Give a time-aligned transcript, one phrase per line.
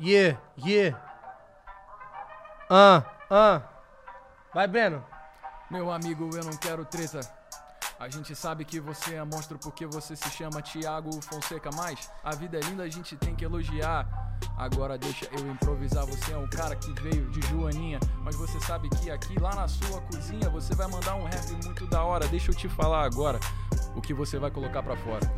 [0.00, 0.98] Yeah, yeah.
[2.68, 3.62] Ah, ah.
[4.52, 5.04] Vai, Breno.
[5.70, 7.20] Meu amigo, eu não quero treta.
[7.98, 12.10] A gente sabe que você é monstro porque você se chama Thiago Fonseca Mais.
[12.22, 14.06] A vida é linda, a gente tem que elogiar.
[14.56, 16.04] Agora deixa eu improvisar.
[16.06, 18.00] Você é um cara que veio de Joaninha.
[18.20, 21.86] Mas você sabe que aqui, lá na sua cozinha, você vai mandar um rap muito
[21.86, 22.26] da hora.
[22.26, 23.38] Deixa eu te falar agora
[23.94, 25.32] o que você vai colocar pra fora.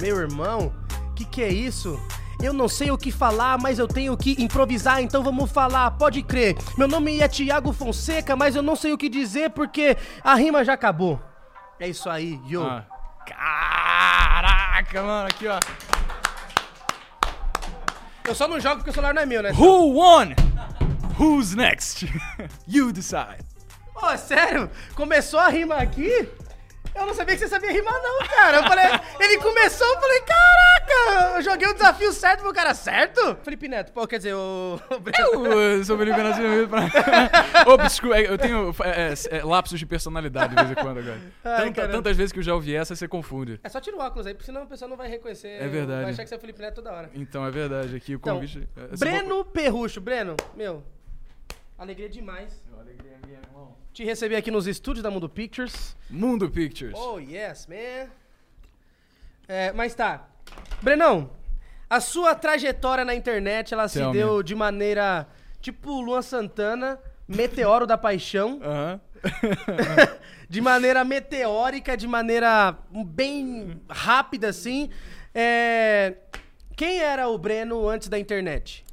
[0.00, 0.72] Meu irmão,
[1.14, 2.00] que que é isso?
[2.40, 6.22] Eu não sei o que falar, mas eu tenho que improvisar, então vamos falar, pode
[6.22, 6.56] crer.
[6.78, 10.64] Meu nome é Thiago Fonseca, mas eu não sei o que dizer porque a rima
[10.64, 11.20] já acabou.
[11.78, 12.62] É isso aí, yo.
[12.62, 12.84] Ah.
[13.26, 15.58] Caraca, mano, aqui ó.
[18.24, 19.50] Eu só não jogo porque o celular não é meu, né?
[19.52, 20.34] Who won?
[21.18, 22.06] Who's next?
[22.66, 23.44] you decide.
[23.92, 24.70] Pô, sério?
[24.94, 26.28] Começou a rima aqui?
[26.94, 28.58] Eu não sabia que você sabia rimar, não, cara.
[28.58, 28.84] Eu falei,
[29.20, 31.36] ele começou, eu falei, caraca!
[31.36, 33.36] Eu joguei o desafio certo pro cara, certo?
[33.42, 34.78] Felipe Neto, pô, quer dizer, o.
[35.72, 36.82] Eu sou Felipe Nascimento pra.
[37.72, 41.20] Ô, desculpa, eu tenho é, é, é, lapsos de personalidade de vez em quando agora.
[41.44, 43.58] Ai, Tanta- tantas vezes que eu já ouvi essa, você confunde.
[43.64, 45.48] É só tira o óculos aí, porque senão a pessoa não vai reconhecer.
[45.62, 46.02] É verdade.
[46.02, 47.10] Vai achar que você é o Felipe Neto toda hora.
[47.14, 48.68] Então, é verdade, aqui o Então, convite.
[48.76, 50.82] é- é- Breno Perrucho, Breno, meu,
[51.78, 53.74] alegria demais Alegria minha, irmão.
[53.92, 55.96] Te receber aqui nos estúdios da Mundo Pictures.
[56.08, 56.94] Mundo Pictures.
[56.98, 58.08] Oh, yes, man.
[59.48, 60.26] É, mas tá.
[60.80, 61.30] Brenão,
[61.88, 64.18] a sua trajetória na internet, ela se Tell me.
[64.18, 65.26] deu de maneira
[65.60, 66.98] tipo Luan Santana,
[67.28, 69.00] meteoro da paixão, Aham.
[70.48, 74.90] de maneira meteórica, de maneira bem rápida assim.
[75.34, 76.14] É,
[76.76, 78.84] Quem era o Breno antes da internet?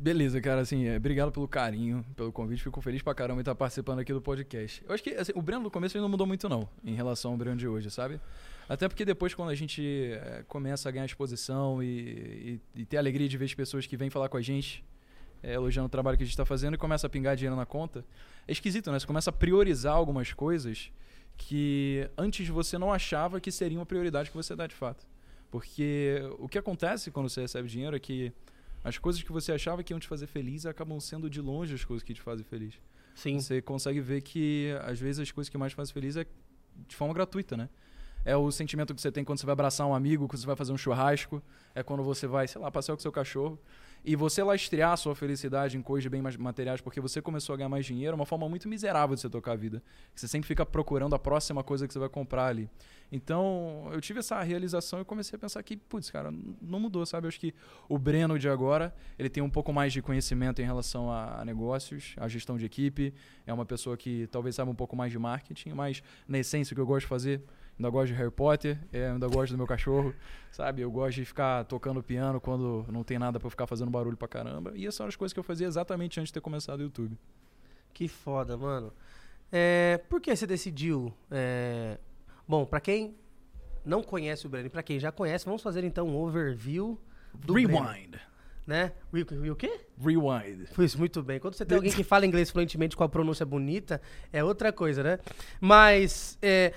[0.00, 2.62] Beleza, cara, assim, é, obrigado pelo carinho, pelo convite.
[2.62, 4.80] Fico feliz pra caramba em estar participando aqui do podcast.
[4.86, 7.32] Eu acho que assim, o Breno no começo ele não mudou muito, não, em relação
[7.32, 8.20] ao Breno de hoje, sabe?
[8.68, 9.82] Até porque depois, quando a gente
[10.12, 13.86] é, começa a ganhar exposição e, e- e ter a alegria de ver as pessoas
[13.86, 14.84] que vêm falar com a gente,
[15.42, 17.66] é, elogiando o trabalho que a gente tá fazendo e começa a pingar dinheiro na
[17.66, 18.04] conta,
[18.46, 19.00] é esquisito, né?
[19.00, 20.92] Você começa a priorizar algumas coisas
[21.36, 25.04] que antes você não achava que seriam uma prioridade que você dá de fato.
[25.50, 28.32] Porque o que acontece quando você recebe dinheiro é que
[28.82, 31.84] as coisas que você achava que iam te fazer feliz acabam sendo de longe as
[31.84, 32.74] coisas que te fazem feliz.
[33.14, 33.40] Sim.
[33.40, 36.26] Você consegue ver que às vezes as coisas que mais te fazem feliz é
[36.86, 37.68] de forma gratuita, né?
[38.24, 40.56] É o sentimento que você tem quando você vai abraçar um amigo, quando você vai
[40.56, 41.42] fazer um churrasco,
[41.74, 43.58] é quando você vai, sei lá, passear com seu cachorro.
[44.04, 47.84] E você lastrear sua felicidade em coisas bem materiais porque você começou a ganhar mais
[47.84, 49.82] dinheiro é uma forma muito miserável de você tocar a vida.
[50.14, 52.70] Você sempre fica procurando a próxima coisa que você vai comprar ali.
[53.10, 57.26] Então, eu tive essa realização e comecei a pensar que, putz, cara, não mudou, sabe?
[57.26, 57.54] Eu acho que
[57.88, 62.14] o Breno de agora, ele tem um pouco mais de conhecimento em relação a negócios,
[62.18, 63.14] a gestão de equipe.
[63.46, 66.74] É uma pessoa que talvez saiba um pouco mais de marketing, mas na essência o
[66.74, 67.42] que eu gosto de fazer,
[67.78, 70.14] ainda gosto de Harry Potter, é, ainda gosto do meu cachorro,
[70.50, 70.82] sabe?
[70.82, 74.16] Eu gosto de ficar tocando piano quando não tem nada pra eu ficar fazendo barulho
[74.16, 74.72] pra caramba.
[74.74, 77.16] E essas são as coisas que eu fazia exatamente antes de ter começado o YouTube.
[77.94, 78.92] Que foda, mano.
[79.50, 81.12] É, por que você decidiu?
[81.30, 81.98] é,
[82.46, 83.14] Bom, pra quem
[83.84, 86.98] não conhece o Breno, pra quem já conhece, vamos fazer então um overview
[87.34, 88.14] do Breno, Rewind.
[88.66, 88.92] né?
[89.12, 89.80] Re- re- o quê?
[89.98, 90.66] Rewind.
[90.72, 91.38] Foi isso, muito bem.
[91.38, 94.00] Quando você tem alguém que fala inglês fluentemente com a pronúncia bonita,
[94.32, 95.18] é outra coisa, né?
[95.60, 96.72] Mas, é,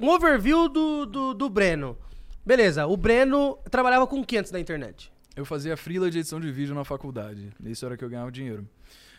[0.00, 1.96] um overview do, do, do Breno.
[2.44, 5.12] Beleza, o Breno trabalhava com o que antes da internet?
[5.36, 7.52] Eu fazia freela de edição de vídeo na faculdade.
[7.64, 8.66] Isso era que eu ganhava dinheiro.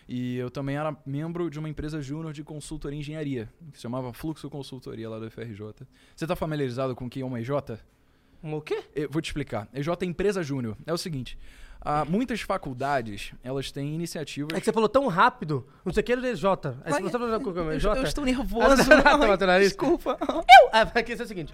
[0.08, 3.84] E eu também era membro de uma empresa júnior de consultoria em engenharia, que se
[3.84, 5.88] chamava Fluxo Consultoria lá do FRJ.
[6.16, 7.52] Você tá familiarizado com o que é uma EJ?
[8.44, 8.84] Um o quê?
[8.96, 9.70] Eu vou te explicar.
[9.74, 10.76] EJ é empresa júnior.
[10.86, 11.38] É o seguinte,
[11.82, 14.56] ah, muitas faculdades, elas têm iniciativas...
[14.56, 16.14] É que você falou tão rápido, não sei o que.
[16.14, 16.20] Aí
[17.02, 18.92] você falou tão com o eu, eu estou nervoso.
[19.04, 19.70] Ah, tá, tá, nariz.
[19.70, 20.18] Desculpa.
[20.72, 21.52] Ah, porque isso é o seguinte.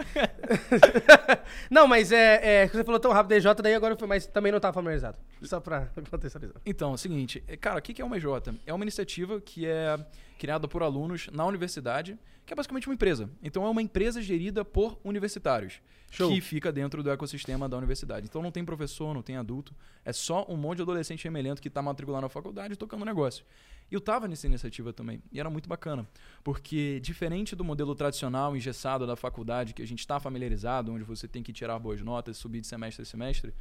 [1.71, 2.67] não, mas é, é.
[2.67, 5.17] Você falou tão rápido DJ, daí agora eu fui, mas também não tava familiarizado.
[5.41, 6.57] Só pra contextualizar.
[6.65, 8.25] Então, é o seguinte, é, cara, o que que é uma EJ?
[8.65, 9.97] É uma iniciativa que é
[10.37, 13.29] criada por alunos na universidade, que é basicamente uma empresa.
[13.41, 16.29] Então, é uma empresa gerida por universitários, Show.
[16.29, 18.27] que fica dentro do ecossistema da universidade.
[18.29, 19.73] Então, não tem professor, não tem adulto,
[20.05, 23.45] é só um monte de adolescente remelento que está matriculado na faculdade tocando negócio.
[23.89, 26.05] E eu tava nessa iniciativa também, e era muito bacana,
[26.43, 31.27] porque diferente do modelo tradicional engessado da faculdade, que a gente está familiarizado, onde você
[31.27, 33.53] tem que tirar boas notas, subir de semestre a semestre,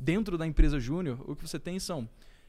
[0.00, 2.08] dentro da empresa júnior, o que você tem são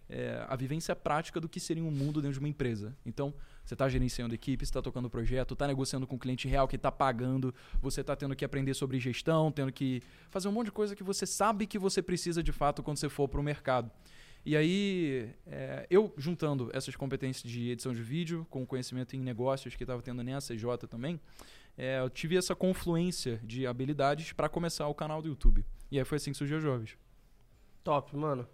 [0.10, 2.96] é, a vivência prática do que seria um mundo dentro de uma empresa.
[3.06, 3.34] Então,
[3.64, 6.92] você está gerenciando equipe, está tocando projeto, está negociando com o cliente real que está
[6.92, 10.96] pagando, você está tendo que aprender sobre gestão, tendo que fazer um monte de coisa
[10.96, 13.92] que você sabe que você precisa de fato quando você for para o mercado.
[14.46, 19.76] E aí, é, eu juntando essas competências de edição de vídeo com conhecimento em negócios
[19.76, 21.20] que estava tendo nessa EJ também,
[21.78, 25.64] é, eu tive essa confluência de habilidades para começar o canal do YouTube.
[25.92, 26.98] E aí foi assim que surgiu Jovens.
[27.84, 28.48] Top, mano.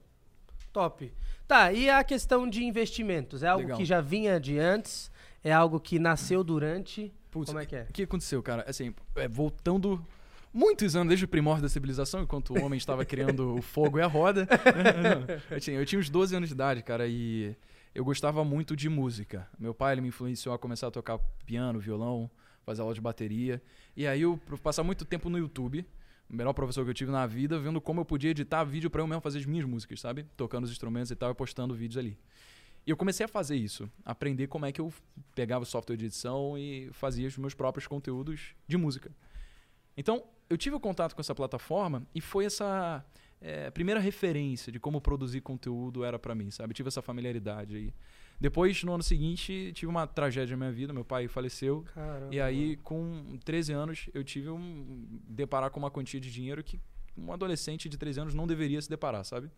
[0.76, 1.10] Top.
[1.48, 3.44] Tá, e a questão de investimentos?
[3.44, 3.78] É algo Legal.
[3.78, 5.10] que já vinha de antes?
[5.42, 7.14] É algo que nasceu durante?
[7.32, 7.88] Putz, Como é que é?
[7.90, 8.66] O que aconteceu, cara?
[8.68, 10.06] Assim, é, voltando
[10.54, 14.02] muitos anos desde o primórdio da civilização, enquanto o homem estava criando o fogo e
[14.02, 14.50] a roda.
[15.50, 17.56] eu, tinha, eu tinha uns 12 anos de idade, cara, e
[17.94, 19.48] eu gostava muito de música.
[19.58, 22.30] Meu pai ele me influenciou a começar a tocar piano, violão,
[22.66, 23.62] fazer aula de bateria.
[23.96, 25.88] E aí eu passar muito tempo no YouTube,
[26.30, 29.02] o melhor professor que eu tive na vida, vendo como eu podia editar vídeo para
[29.02, 30.26] eu mesmo fazer as minhas músicas, sabe?
[30.36, 32.18] Tocando os instrumentos e tal, e postando vídeos ali.
[32.86, 34.94] E eu comecei a fazer isso, aprender como é que eu
[35.34, 39.12] pegava o software de edição e fazia os meus próprios conteúdos de música.
[39.98, 43.04] Então, eu tive o contato com essa plataforma e foi essa
[43.42, 46.74] é, primeira referência de como produzir conteúdo era para mim, sabe?
[46.74, 47.94] Tive essa familiaridade aí.
[48.40, 51.86] Depois, no ano seguinte, tive uma tragédia na minha vida, meu pai faleceu.
[51.94, 52.34] Caramba.
[52.34, 56.80] E aí, com 13 anos, eu tive um deparar com uma quantia de dinheiro que
[57.18, 59.50] um adolescente de 13 anos não deveria se deparar, sabe?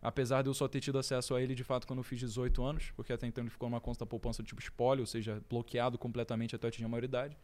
[0.00, 2.62] Apesar de eu só ter tido acesso a ele de fato quando eu fiz 18
[2.62, 6.56] anos, porque até então ele ficou numa conta poupança tipo espólio, ou seja, bloqueado completamente
[6.56, 7.36] até eu atingir a maioridade.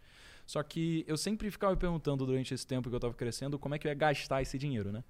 [0.46, 3.74] Só que eu sempre ficava me perguntando durante esse tempo que eu estava crescendo como
[3.74, 5.04] é que eu ia gastar esse dinheiro, né?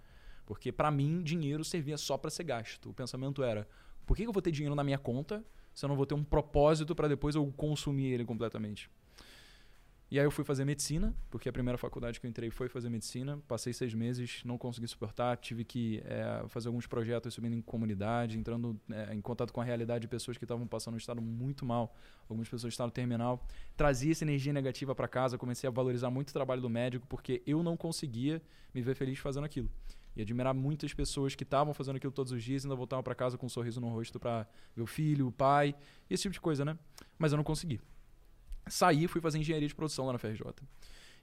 [0.44, 2.90] Porque para mim, dinheiro servia só para ser gasto.
[2.90, 3.68] O pensamento era:
[4.04, 5.44] por que eu vou ter dinheiro na minha conta
[5.78, 8.90] se eu não vou ter um propósito para depois eu consumir ele completamente?
[10.10, 12.88] E aí eu fui fazer medicina, porque a primeira faculdade que eu entrei foi fazer
[12.88, 13.38] medicina.
[13.46, 18.36] Passei seis meses, não consegui suportar, tive que é, fazer alguns projetos subindo em comunidade,
[18.36, 21.64] entrando é, em contato com a realidade de pessoas que estavam passando um estado muito
[21.64, 21.94] mal,
[22.28, 23.46] algumas pessoas estavam terminal.
[23.76, 27.40] Trazia essa energia negativa para casa, comecei a valorizar muito o trabalho do médico, porque
[27.46, 28.42] eu não conseguia
[28.74, 29.70] me ver feliz fazendo aquilo.
[30.18, 33.14] E admirar muitas pessoas que estavam fazendo aquilo todos os dias e ainda voltavam para
[33.14, 35.74] casa com um sorriso no rosto para ver o filho, o pai,
[36.10, 36.76] esse tipo de coisa, né?
[37.18, 37.80] Mas eu não consegui
[38.70, 40.42] saí e fui fazer engenharia de produção lá na FRJ.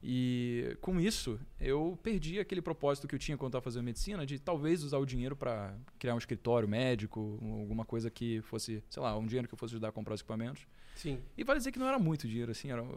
[0.08, 4.38] E com isso, eu perdi aquele propósito que eu tinha quando estava fazendo medicina, de
[4.38, 9.18] talvez usar o dinheiro para criar um escritório médico, alguma coisa que fosse, sei lá,
[9.18, 10.68] um dinheiro que eu fosse ajudar a comprar os equipamentos.
[10.96, 11.20] Sim.
[11.36, 12.96] E vale dizer que não era muito dinheiro, assim, eram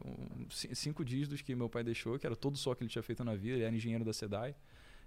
[0.50, 3.34] cinco dígitos que meu pai deixou, que era todo só que ele tinha feito na
[3.34, 4.54] vida, ele era engenheiro da SEDAI.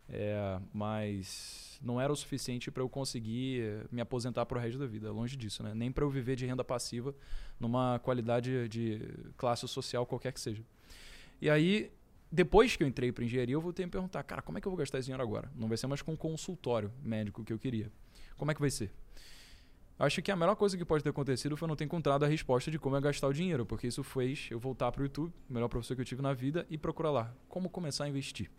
[0.09, 4.85] É, mas não era o suficiente para eu conseguir me aposentar para o resto da
[4.85, 5.73] vida, longe disso, né?
[5.73, 7.15] Nem para eu viver de renda passiva
[7.59, 8.99] numa qualidade de
[9.37, 10.63] classe social qualquer que seja.
[11.41, 11.91] E aí,
[12.31, 14.67] depois que eu entrei para engenharia, eu voltei a me perguntar, cara, como é que
[14.67, 15.51] eu vou gastar esse dinheiro agora?
[15.55, 17.91] Não vai ser mais com um consultório médico que eu queria.
[18.37, 18.91] Como é que vai ser?
[19.97, 22.71] Acho que a melhor coisa que pode ter acontecido foi não ter encontrado a resposta
[22.71, 25.53] de como é gastar o dinheiro, porque isso fez eu voltar para o YouTube, o
[25.53, 28.49] melhor professor que eu tive na vida, e procurar lá como começar a investir.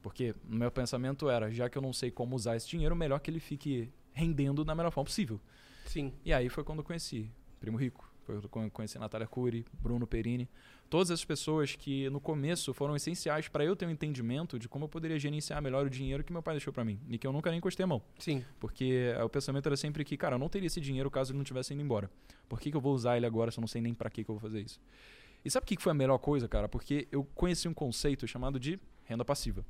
[0.00, 3.20] Porque o meu pensamento era, já que eu não sei como usar esse dinheiro, melhor
[3.20, 5.40] que ele fique rendendo da melhor forma possível.
[5.86, 6.12] Sim.
[6.24, 10.06] E aí foi quando eu conheci Primo Rico, foi quando eu conheci Natália Cury, Bruno
[10.06, 10.48] Perini.
[10.88, 14.86] Todas essas pessoas que no começo foram essenciais para eu ter um entendimento de como
[14.86, 16.98] eu poderia gerenciar melhor o dinheiro que meu pai deixou para mim.
[17.08, 18.02] E que eu nunca nem encostei a mão.
[18.18, 18.44] Sim.
[18.58, 21.44] Porque o pensamento era sempre que, cara, eu não teria esse dinheiro caso ele não
[21.44, 22.10] tivesse indo embora.
[22.48, 24.24] Por que, que eu vou usar ele agora se eu não sei nem para que,
[24.24, 24.80] que eu vou fazer isso?
[25.44, 26.68] E sabe o que foi a melhor coisa, cara?
[26.68, 29.64] Porque eu conheci um conceito chamado de renda passiva.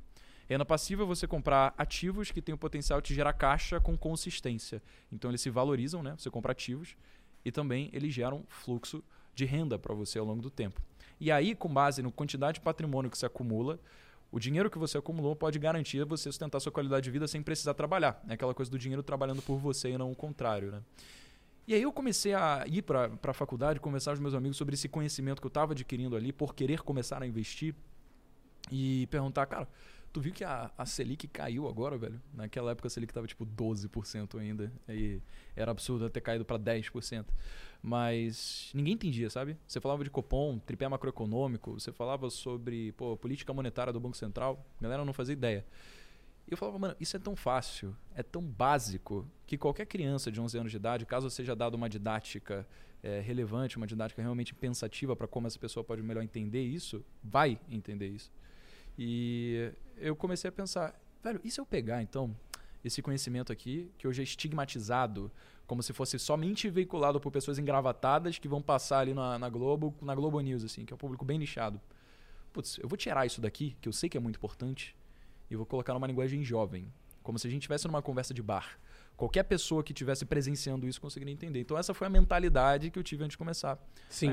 [0.51, 4.83] Renda passiva é você comprar ativos que têm o potencial de gerar caixa com consistência.
[5.09, 6.13] Então eles se valorizam, né?
[6.17, 6.97] Você compra ativos
[7.45, 9.01] e também eles geram fluxo
[9.33, 10.81] de renda para você ao longo do tempo.
[11.21, 13.79] E aí, com base na quantidade de patrimônio que você acumula,
[14.29, 17.73] o dinheiro que você acumulou pode garantir você sustentar sua qualidade de vida sem precisar
[17.73, 18.21] trabalhar.
[18.27, 20.81] É aquela coisa do dinheiro trabalhando por você e não o contrário, né?
[21.65, 24.73] E aí eu comecei a ir para a faculdade, conversar com os meus amigos sobre
[24.73, 27.73] esse conhecimento que eu estava adquirindo ali por querer começar a investir
[28.69, 29.65] e perguntar, cara,
[30.13, 32.21] Tu viu que a, a Selic caiu agora, velho?
[32.33, 34.71] Naquela época a Selic tava tipo 12% ainda.
[34.89, 35.21] E
[35.55, 37.25] era absurdo ter caído para 10%.
[37.81, 39.57] Mas ninguém entendia, sabe?
[39.65, 44.63] Você falava de Copom, tripé macroeconômico, você falava sobre pô, política monetária do Banco Central,
[44.79, 45.65] a galera não fazia ideia.
[46.47, 50.39] E eu falava, mano, isso é tão fácil, é tão básico, que qualquer criança de
[50.39, 52.67] 11 anos de idade, caso seja dada uma didática
[53.01, 57.59] é, relevante, uma didática realmente pensativa para como essa pessoa pode melhor entender isso, vai
[57.69, 58.31] entender isso.
[58.97, 62.35] E eu comecei a pensar, velho, e se eu pegar então
[62.83, 65.31] esse conhecimento aqui, que hoje é estigmatizado,
[65.67, 69.95] como se fosse somente veiculado por pessoas engravatadas que vão passar ali na, na Globo,
[70.01, 71.79] na Globo News, assim, que é um público bem nichado.
[72.51, 74.95] Putz, eu vou tirar isso daqui, que eu sei que é muito importante,
[75.49, 76.91] e vou colocar numa linguagem jovem.
[77.23, 78.79] Como se a gente estivesse numa conversa de bar.
[79.15, 81.61] Qualquer pessoa que estivesse presenciando isso conseguiria entender.
[81.61, 83.77] Então, essa foi a mentalidade que eu tive antes de começar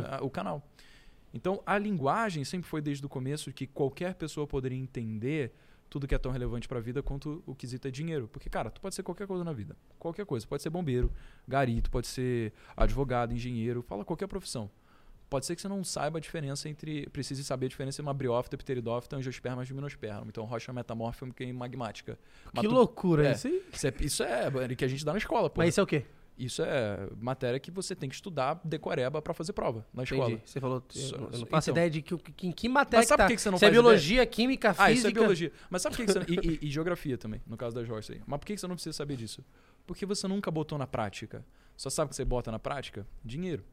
[0.04, 0.66] a, a, o canal.
[1.32, 5.52] Então, a linguagem sempre foi desde o começo que qualquer pessoa poderia entender
[5.90, 8.28] tudo que é tão relevante para a vida quanto o quesito é dinheiro.
[8.28, 9.76] Porque, cara, tu pode ser qualquer coisa na vida.
[9.99, 10.47] Qualquer coisa.
[10.47, 11.11] Pode ser bombeiro,
[11.47, 14.70] gari, tu pode ser advogado, engenheiro, fala qualquer profissão.
[15.30, 17.06] Pode ser que você não saiba a diferença entre.
[17.11, 20.25] Precise saber a diferença entre uma briófita, pteridófita, angiosperma e gimnosperma.
[20.26, 22.18] Então, rocha metamórfica e magmática.
[22.52, 23.32] Mas Que tu- loucura é.
[23.32, 23.62] isso aí.
[23.70, 25.61] Isso é, isso é que a gente dá na escola, pô.
[25.61, 26.06] Mas isso é o quê?
[26.38, 30.30] Isso é matéria que você tem que estudar decoreba pra fazer prova na escola.
[30.30, 30.42] Entendi.
[30.49, 30.83] Você falou.
[30.95, 31.47] Eu, eu não então.
[31.47, 33.26] faço ideia de que, que, em que matéria Mas sabe que tá.
[33.28, 35.21] por que você não Se é faz biologia, química, Ah, isso é física.
[35.21, 35.52] biologia.
[35.68, 36.18] Mas sabe por que, você.
[36.30, 38.21] E, e- e geografia também, no caso da Joyce aí.
[38.26, 39.45] Mas por que que você não precisa saber disso?
[39.87, 41.45] Porque você nunca botou na prática.
[41.76, 43.07] Só sabe o que você bota na prática?
[43.25, 43.64] Dinheiro.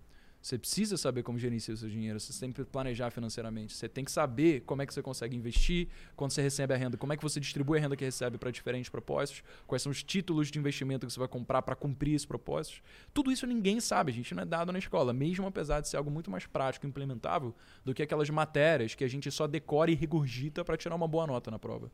[0.45, 3.73] Você precisa saber como gerenciar o seu dinheiro, você tem que planejar financeiramente.
[3.73, 6.97] Você tem que saber como é que você consegue investir quando você recebe a renda,
[6.97, 10.03] como é que você distribui a renda que recebe para diferentes propósitos, quais são os
[10.03, 12.83] títulos de investimento que você vai comprar para cumprir esses propósitos.
[13.11, 15.97] Tudo isso ninguém sabe, a gente não é dado na escola, mesmo apesar de ser
[15.97, 17.51] algo muito mais prático e implementável
[17.83, 21.25] do que aquelas matérias que a gente só decora e regurgita para tirar uma boa
[21.25, 21.91] nota na prova.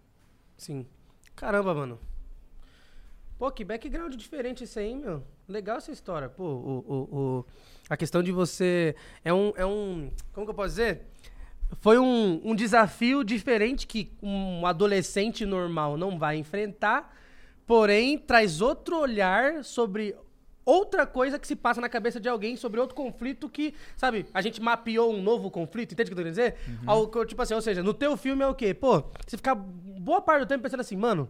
[0.57, 0.85] Sim.
[1.37, 1.97] Caramba, mano.
[3.41, 5.23] Pô, que background diferente isso aí, meu.
[5.47, 6.29] Legal essa história.
[6.29, 7.45] Pô, o, o, o-
[7.89, 8.95] a questão de você.
[9.25, 10.11] É um, é um.
[10.31, 11.07] Como que eu posso dizer?
[11.79, 17.17] Foi um, um desafio diferente que um adolescente normal não vai enfrentar,
[17.65, 20.15] porém traz outro olhar sobre
[20.63, 24.41] outra coisa que se passa na cabeça de alguém, sobre outro conflito que, sabe, a
[24.43, 26.57] gente mapeou um novo conflito, entende o que eu tô querendo dizer?
[26.85, 28.71] Algo, tipo assim, ou seja, no teu filme é o quê?
[28.71, 31.27] Pô, você ficar boa parte do tempo pensando assim, mano,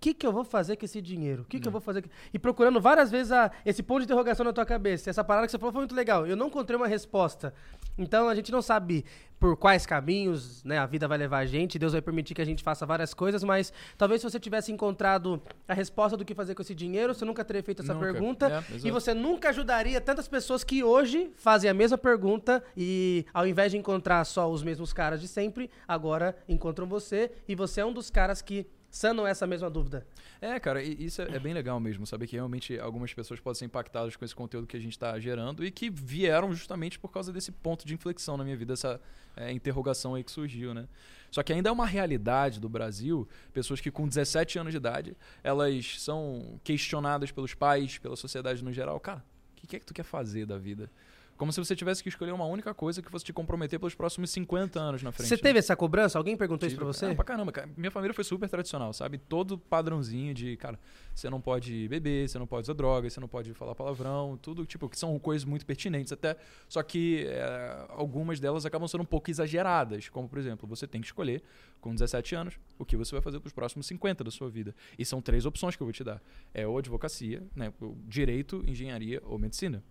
[0.00, 1.42] que, que eu vou fazer com esse dinheiro?
[1.42, 2.02] O que, que eu vou fazer?
[2.02, 5.10] com- E procurando várias vezes a- esse ponto de interrogação na tua cabeça.
[5.10, 6.26] Essa parada que você falou foi muito legal.
[6.26, 7.52] Eu não encontrei uma resposta.
[7.96, 9.04] Então a gente não sabe
[9.40, 11.78] por quais caminhos né, a vida vai levar a gente.
[11.78, 15.40] Deus vai permitir que a gente faça várias coisas, mas talvez se você tivesse encontrado
[15.66, 18.06] a resposta do que fazer com esse dinheiro, você nunca teria feito essa Nunca.
[18.06, 18.64] pergunta.
[18.72, 23.46] É, e você nunca ajudaria tantas pessoas que hoje fazem a mesma pergunta e ao
[23.46, 27.86] invés de encontrar só os mesmos caras de sempre, agora encontram você e você é
[27.86, 30.06] um dos caras que sanam essa mesma dúvida.
[30.40, 33.64] É, cara, isso é, é bem legal mesmo, saber que realmente algumas pessoas podem ser
[33.64, 37.32] impactadas com esse conteúdo que a gente está gerando e que vieram justamente por causa
[37.32, 39.00] desse ponto de inflexão na minha vida, essa
[39.36, 40.88] é, interrogação aí que surgiu, né?
[41.30, 45.16] Só que ainda é uma realidade do Brasil, pessoas que com 17 anos de idade,
[45.42, 48.98] elas são questionadas pelos pais, pela sociedade no geral.
[48.98, 50.90] Cara, o que, que é que tu quer fazer da vida?
[51.38, 54.28] Como se você tivesse que escolher uma única coisa que fosse te comprometer pelos próximos
[54.30, 55.28] 50 anos na frente.
[55.28, 55.40] Você né?
[55.40, 56.18] teve essa cobrança?
[56.18, 57.06] Alguém perguntou isso Tive, pra você?
[57.06, 57.70] Ah, pra caramba, cara.
[57.76, 59.18] Minha família foi super tradicional, sabe?
[59.18, 60.76] Todo padrãozinho de, cara,
[61.14, 64.66] você não pode beber, você não pode usar drogas, você não pode falar palavrão, tudo,
[64.66, 66.36] tipo, que são coisas muito pertinentes até.
[66.68, 70.08] Só que é, algumas delas acabam sendo um pouco exageradas.
[70.08, 71.40] Como, por exemplo, você tem que escolher,
[71.80, 74.74] com 17 anos, o que você vai fazer pros próximos 50 da sua vida.
[74.98, 76.20] E são três opções que eu vou te dar.
[76.52, 77.72] É ou advocacia, né?
[78.08, 79.84] Direito, engenharia ou medicina.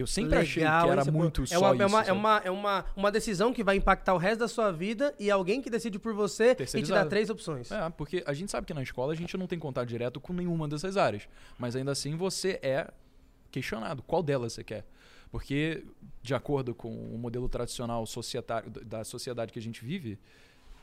[0.00, 1.82] Eu sempre achei que Legal, era isso, muito é só uma, isso.
[1.82, 2.18] é, uma, é, sabe?
[2.18, 5.60] uma, é uma, uma decisão que vai impactar o resto da sua vida e alguém
[5.60, 7.70] que decide por você e te dá três opções.
[7.72, 10.32] É, porque a gente sabe que na escola a gente não tem contato direto com
[10.32, 11.28] nenhuma dessas áreas.
[11.58, 12.88] Mas ainda assim você é
[13.50, 14.02] questionado.
[14.02, 14.84] Qual delas você quer?
[15.30, 15.84] Porque,
[16.22, 20.18] de acordo com o modelo tradicional societário da sociedade que a gente vive,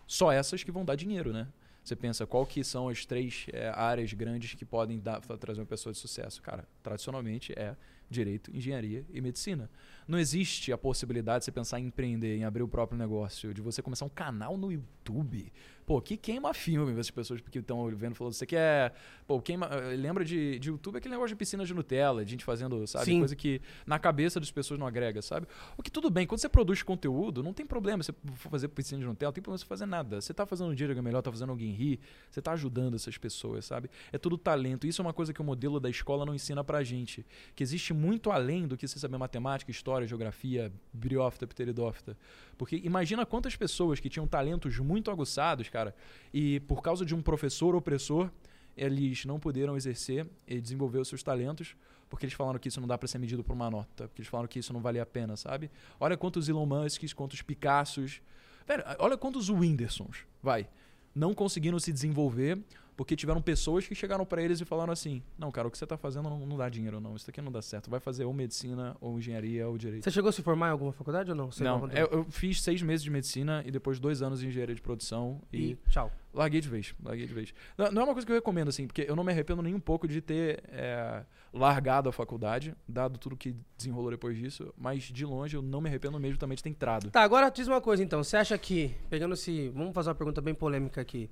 [0.06, 1.48] só essas que vão dar dinheiro, né?
[1.86, 5.68] Você pensa, qual que são as três é, áreas grandes que podem dar, trazer uma
[5.68, 6.42] pessoa de sucesso?
[6.42, 7.76] Cara, tradicionalmente é
[8.10, 9.70] direito, engenharia e medicina.
[10.08, 13.62] Não existe a possibilidade de você pensar em empreender, em abrir o próprio negócio, de
[13.62, 15.54] você começar um canal no YouTube.
[15.86, 18.94] Pô, que queima filme essas pessoas que estão vendo falando, você quer.
[19.28, 19.68] Pô, queima.
[19.68, 23.06] eh, Lembra de, de YouTube aquele negócio de piscina de Nutella, de gente fazendo, sabe?
[23.06, 23.20] Sim.
[23.20, 25.48] Coisa que na cabeça das pessoas não agrega, sabe?
[25.78, 29.00] O que tudo bem, quando você produz conteúdo, não tem problema você for fazer piscina
[29.00, 30.20] de Nutella, não tem problema você fazer nada.
[30.22, 32.00] Você tá fazendo um dia melhor, tá fazendo alguém rir,
[32.32, 33.88] você tá ajudando essas pessoas, sabe?
[34.12, 34.88] É tudo talento.
[34.88, 37.24] Isso é uma coisa que o modelo da escola não ensina pra gente.
[37.56, 42.18] Que existe muito além do que você saber matemática, história, geografia, briófita, pteridófita.
[42.58, 45.94] Porque imagina quantas pessoas que tinham talentos muito aguçados, cara,
[46.34, 48.32] e por causa de um professor opressor,
[48.78, 51.76] eles não puderam exercer e desenvolver os seus talentos
[52.10, 54.30] porque eles falaram que isso não dá pra ser medido por uma nota, porque eles
[54.30, 55.70] falaram que isso não valia a pena, sabe?
[56.00, 58.22] Olha quantos Elon Musks, quantos Picassos.
[58.66, 60.70] Velho, olha quantos Whindersons, vai,
[61.14, 62.58] não conseguiram se desenvolver
[62.96, 65.86] porque tiveram pessoas que chegaram pra eles e falaram assim: Não, cara, o que você
[65.86, 67.16] tá fazendo não, não dá dinheiro, não.
[67.16, 67.90] Isso daqui não dá certo.
[67.90, 70.04] Vai fazer ou medicina, ou engenharia, ou direito.
[70.04, 71.52] Você chegou a se formar em alguma faculdade ou não?
[71.52, 74.76] Você não, eu, eu fiz seis meses de medicina e depois dois anos de engenharia
[74.76, 76.12] de produção e, E tchau.
[76.34, 76.94] larguei de vez.
[77.04, 77.54] Larguei de vez.
[77.78, 79.74] Não, não é uma coisa que eu recomendo, assim, porque eu não me arrependo nem
[79.74, 81.24] um pouco de ter é,
[81.54, 85.90] largado a faculdade, dado tudo que desenrolou depois disso, mas de longe eu não me
[85.90, 87.10] arrependo mesmo também de ter entrado.
[87.12, 88.24] Tá, agora diz uma coisa então.
[88.24, 89.70] Você acha que, pegando esse.
[89.70, 91.30] Vamos fazer uma pergunta bem polêmica aqui.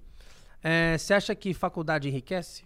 [0.63, 2.63] É, você acha que faculdade enriquece?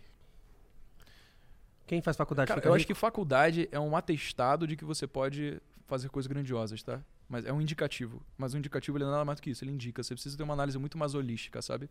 [1.86, 2.82] Quem faz faculdade Cara, fica eu rico?
[2.82, 7.02] acho que faculdade é um atestado de que você pode fazer coisas grandiosas, tá?
[7.30, 8.22] mas é um indicativo.
[8.38, 10.02] Mas o indicativo ele é nada mais do que isso, ele indica.
[10.02, 11.90] Você precisa ter uma análise muito mais holística, sabe?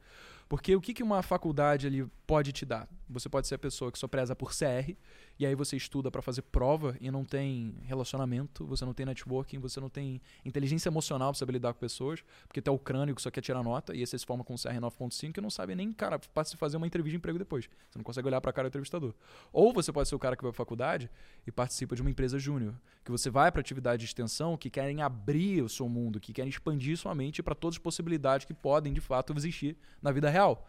[0.48, 2.88] Porque o que, que uma faculdade ali pode te dar?
[3.08, 4.94] Você pode ser a pessoa que só preza por CR,
[5.38, 9.58] e aí você estuda para fazer prova e não tem relacionamento, você não tem networking,
[9.58, 13.20] você não tem inteligência emocional pra saber lidar com pessoas, porque tem o crânio que
[13.20, 15.92] só quer tirar nota, e você se forma com CR 9.5 e não sabe nem,
[15.92, 17.68] cara, para se fazer uma entrevista de emprego depois.
[17.90, 19.14] Você não consegue olhar para a cara do entrevistador.
[19.52, 21.10] Ou você pode ser o cara que vai pra faculdade
[21.46, 22.74] e participa de uma empresa júnior,
[23.04, 26.48] que você vai para atividade de extensão que querem abrir o seu mundo, que querem
[26.48, 30.66] expandir sua mente para todas as possibilidades que podem de fato existir na vida real.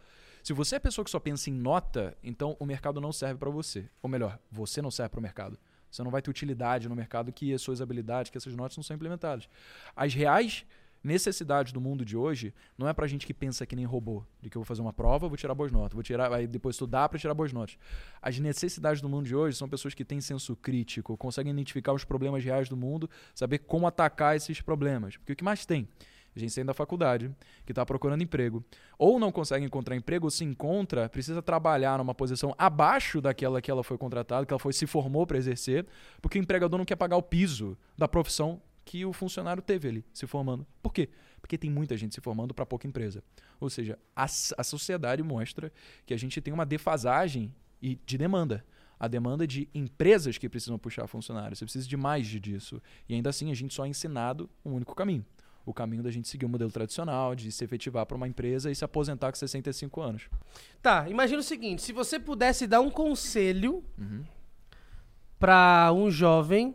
[0.48, 3.38] Se você é a pessoa que só pensa em nota, então o mercado não serve
[3.38, 3.90] para você.
[4.02, 5.60] Ou melhor, você não serve para o mercado.
[5.92, 8.82] Você não vai ter utilidade no mercado que as suas habilidades, que essas notas não
[8.82, 9.50] são implementadas.
[9.94, 10.66] As reais
[11.04, 14.50] necessidades do mundo de hoje não é pra gente que pensa que nem robô, de
[14.50, 17.10] que eu vou fazer uma prova, vou tirar boas notas, vou tirar, aí depois estudar
[17.10, 17.78] para tirar boas notas.
[18.22, 22.06] As necessidades do mundo de hoje são pessoas que têm senso crítico, conseguem identificar os
[22.06, 25.18] problemas reais do mundo, saber como atacar esses problemas.
[25.18, 25.90] Porque o que mais tem?
[26.40, 27.32] Gente saindo da faculdade,
[27.66, 28.64] que está procurando emprego,
[28.98, 33.72] ou não consegue encontrar emprego, ou se encontra, precisa trabalhar numa posição abaixo daquela que
[33.72, 35.86] ela foi contratada, que ela foi se formou para exercer,
[36.22, 40.06] porque o empregador não quer pagar o piso da profissão que o funcionário teve ali
[40.14, 40.66] se formando.
[40.82, 41.10] Por quê?
[41.42, 43.22] Porque tem muita gente se formando para pouca empresa.
[43.60, 45.72] Ou seja, a, a sociedade mostra
[46.06, 48.64] que a gente tem uma defasagem de demanda
[49.00, 51.60] a demanda de empresas que precisam puxar funcionários.
[51.60, 52.82] Você precisa de mais disso.
[53.08, 55.26] E ainda assim, a gente só é ensinado um único caminho
[55.68, 58.76] o caminho da gente seguir o modelo tradicional, de se efetivar para uma empresa e
[58.76, 60.30] se aposentar com 65 anos.
[60.82, 64.24] Tá, imagina o seguinte: se você pudesse dar um conselho uhum.
[65.38, 66.74] para um jovem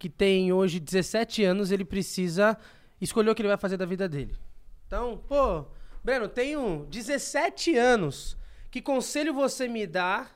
[0.00, 2.58] que tem hoje 17 anos, ele precisa
[3.00, 4.36] escolher o que ele vai fazer da vida dele.
[4.88, 5.64] Então, pô,
[6.02, 8.36] Breno, tenho 17 anos.
[8.68, 10.28] Que conselho você me dá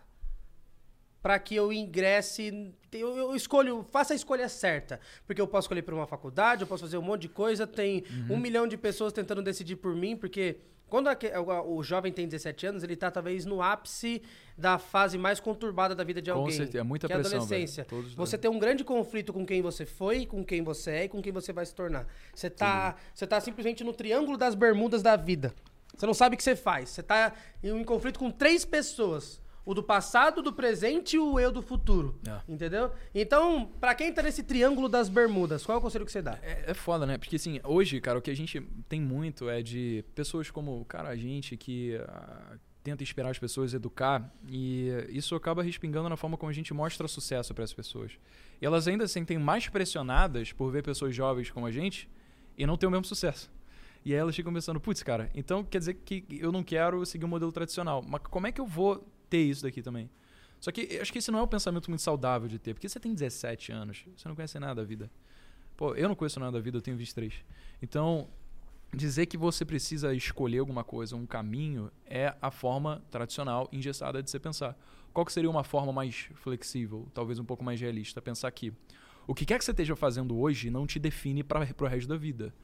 [1.21, 2.73] para que eu ingresse.
[2.93, 5.01] Eu, eu, escolho, faça a escolha certa.
[5.27, 8.05] Porque eu posso escolher para uma faculdade, eu posso fazer um monte de coisa, tem
[8.29, 8.37] uhum.
[8.37, 10.57] um milhão de pessoas tentando decidir por mim, porque
[10.89, 14.23] quando a, o, jovem tem 17 anos, ele está talvez no ápice
[14.57, 16.47] da fase mais conturbada da vida de alguém.
[16.47, 17.33] Com certeza, é muita que pressão.
[17.33, 17.87] É a adolescência.
[18.17, 21.21] Você tem um grande conflito com quem você foi, com quem você é e com
[21.21, 22.07] quem você vai se tornar.
[22.35, 25.55] Você está você tá simplesmente no triângulo das bermudas da vida.
[25.95, 26.89] Você não sabe o que você faz.
[26.89, 31.39] Você está em um conflito com três pessoas o do passado, do presente e o
[31.39, 32.19] eu do futuro.
[32.27, 32.41] É.
[32.49, 32.91] Entendeu?
[33.15, 36.39] Então, para quem tá nesse triângulo das bermudas, qual é o conselho que você dá?
[36.41, 37.19] É, é foda, né?
[37.19, 41.11] Porque assim, hoje, cara, o que a gente tem muito é de pessoas como, cara,
[41.11, 46.39] a gente que uh, tenta inspirar as pessoas, educar, e isso acaba respingando na forma
[46.39, 48.13] como a gente mostra sucesso para as pessoas.
[48.63, 52.09] E elas ainda se sentem mais pressionadas por ver pessoas jovens como a gente
[52.57, 53.53] e não ter o mesmo sucesso.
[54.03, 57.27] E aí elas ficam pensando, putz, cara, então quer dizer que eu não quero seguir
[57.27, 58.03] o modelo tradicional.
[58.09, 60.11] Mas como é que eu vou ter isso daqui também.
[60.61, 62.99] Só que acho que esse não é um pensamento muito saudável de ter, porque você
[62.99, 65.11] tem 17 anos, você não conhece nada da vida.
[65.77, 67.33] Pô, eu não conheço nada da vida, eu tenho 23.
[67.81, 68.29] Então,
[68.93, 74.31] dizer que você precisa escolher alguma coisa, um caminho, é a forma tradicional, engessada de
[74.31, 74.77] você pensar.
[75.13, 78.21] Qual que seria uma forma mais flexível, talvez um pouco mais realista?
[78.21, 78.73] Pensar que
[79.27, 82.17] o que quer que você esteja fazendo hoje não te define para o resto da
[82.17, 82.55] vida.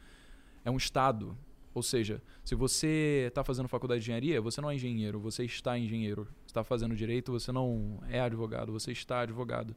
[0.64, 1.37] É um estado,
[1.74, 5.79] ou seja, se você está fazendo faculdade de engenharia, você não é engenheiro, você está
[5.79, 6.27] engenheiro.
[6.55, 9.75] Está fazendo direito, você não é advogado, você está advogado.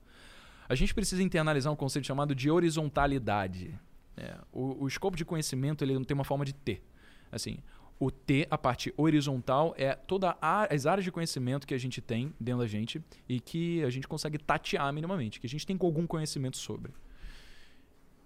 [0.70, 3.78] A gente precisa internalizar um conceito chamado de horizontalidade.
[4.16, 6.84] É, o, o, escopo de conhecimento ele não tem uma forma de ter.
[7.32, 7.60] Assim,
[8.00, 12.34] o T, a parte horizontal, é todas as áreas de conhecimento que a gente tem
[12.40, 16.06] dentro da gente e que a gente consegue tatear minimamente, que a gente tem algum
[16.06, 16.92] conhecimento sobre.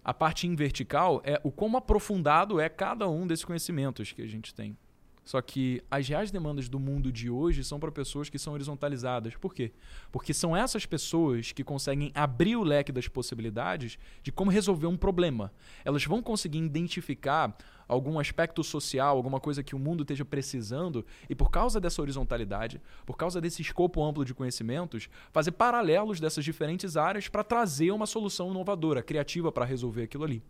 [0.03, 4.53] A parte vertical é o quão aprofundado é cada um desses conhecimentos que a gente
[4.53, 4.75] tem.
[5.23, 9.35] Só que as reais demandas do mundo de hoje são para pessoas que são horizontalizadas.
[9.35, 9.71] Por quê?
[10.11, 14.97] Porque são essas pessoas que conseguem abrir o leque das possibilidades de como resolver um
[14.97, 15.53] problema.
[15.85, 17.55] Elas vão conseguir identificar
[17.87, 22.81] algum aspecto social, alguma coisa que o mundo esteja precisando, e por causa dessa horizontalidade,
[23.05, 28.05] por causa desse escopo amplo de conhecimentos, fazer paralelos dessas diferentes áreas para trazer uma
[28.05, 30.41] solução inovadora, criativa para resolver aquilo ali.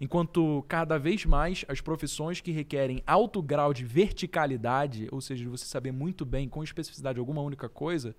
[0.00, 5.48] Enquanto cada vez mais as profissões que requerem alto grau de verticalidade, ou seja, de
[5.48, 8.16] você saber muito bem com especificidade alguma única coisa,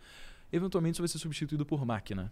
[0.53, 2.31] eventualmente isso vai ser substituído por máquina.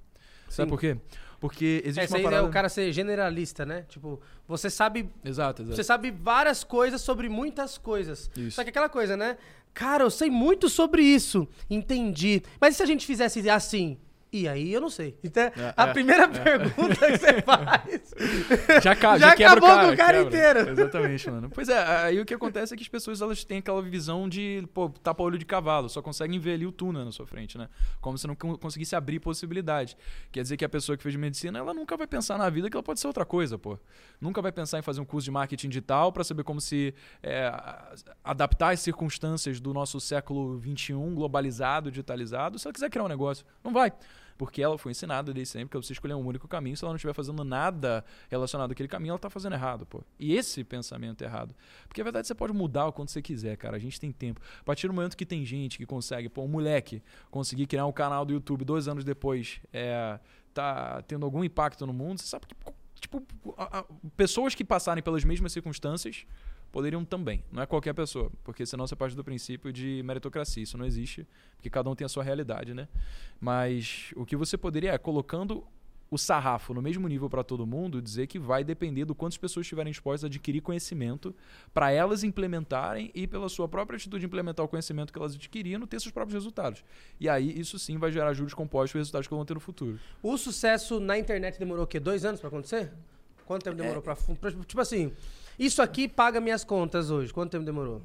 [0.49, 0.69] Sabe Sim.
[0.69, 0.97] por quê?
[1.39, 2.45] Porque existe é, uma parada...
[2.45, 3.85] é o cara ser generalista, né?
[3.87, 5.09] Tipo, você sabe...
[5.23, 5.75] Exato, exato.
[5.75, 8.29] Você sabe várias coisas sobre muitas coisas.
[8.35, 8.51] Isso.
[8.51, 9.37] Só que aquela coisa, né?
[9.73, 11.47] Cara, eu sei muito sobre isso.
[11.69, 12.43] Entendi.
[12.59, 13.97] Mas e se a gente fizesse assim?
[14.31, 15.17] E aí eu não sei.
[15.23, 16.27] Então, É, a é, primeira é.
[16.27, 18.13] pergunta que você faz.
[18.83, 20.27] Já, ca- Já já acabou o cara, com o cara quebra.
[20.27, 20.69] inteiro.
[20.81, 21.49] Exatamente, mano.
[21.49, 24.67] Pois é, aí o que acontece é que as pessoas elas têm aquela visão de,
[24.73, 27.67] pô, tapa olho de cavalo, só conseguem ver ali o túnel na sua frente, né?
[27.99, 29.97] Como se não con- conseguisse abrir possibilidade.
[30.31, 32.75] Quer dizer que a pessoa que fez medicina, ela nunca vai pensar na vida que
[32.77, 33.79] ela pode ser outra coisa, pô.
[34.21, 37.51] Nunca vai pensar em fazer um curso de marketing digital pra saber como se é,
[38.23, 43.45] adaptar às circunstâncias do nosso século XXI, globalizado, digitalizado, se ela quiser criar um negócio.
[43.63, 43.91] Não vai.
[44.39, 46.77] Porque ela foi ensinada desde sempre que você escolher um único caminho.
[46.77, 50.01] Se ela não estiver fazendo nada relacionado àquele caminho, ela tá fazendo errado, pô.
[50.17, 51.53] E esse pensamento é errado.
[51.89, 53.75] Porque a verdade você pode mudar o quanto você quiser, cara.
[53.75, 54.39] A gente tem tempo.
[54.61, 57.91] A partir do momento que tem gente que consegue, pô, um moleque conseguir criar um
[57.91, 60.17] canal do YouTube dois anos depois, é,
[60.53, 62.55] tá tendo algum impacto no mundo, você sabe que,
[63.01, 63.21] tipo,
[64.15, 66.25] pessoas que passarem pelas mesmas circunstâncias
[66.71, 67.43] poderiam também.
[67.51, 70.63] Não é qualquer pessoa, porque senão você parte do princípio de meritocracia.
[70.63, 72.87] Isso não existe, porque cada um tem a sua realidade, né?
[73.39, 75.63] Mas o que você poderia é, colocando
[76.11, 79.65] o sarrafo no mesmo nível para todo mundo, dizer que vai depender do quantas pessoas
[79.65, 81.35] estiverem dispostas a adquirir conhecimento
[81.73, 85.85] para elas implementarem e pela sua própria atitude de implementar o conhecimento que elas adquiriram,
[85.85, 86.83] ter seus próprios resultados.
[87.19, 89.99] E aí isso sim vai gerar juros compostos e resultados que vão ter no futuro.
[90.23, 91.99] O sucesso na internet demorou o quê?
[91.99, 92.91] Dois anos pra acontecer?
[93.45, 94.51] Quanto tempo demorou pra, pra.
[94.51, 95.11] Tipo assim,
[95.59, 97.33] isso aqui paga minhas contas hoje.
[97.33, 98.01] Quanto tempo demorou?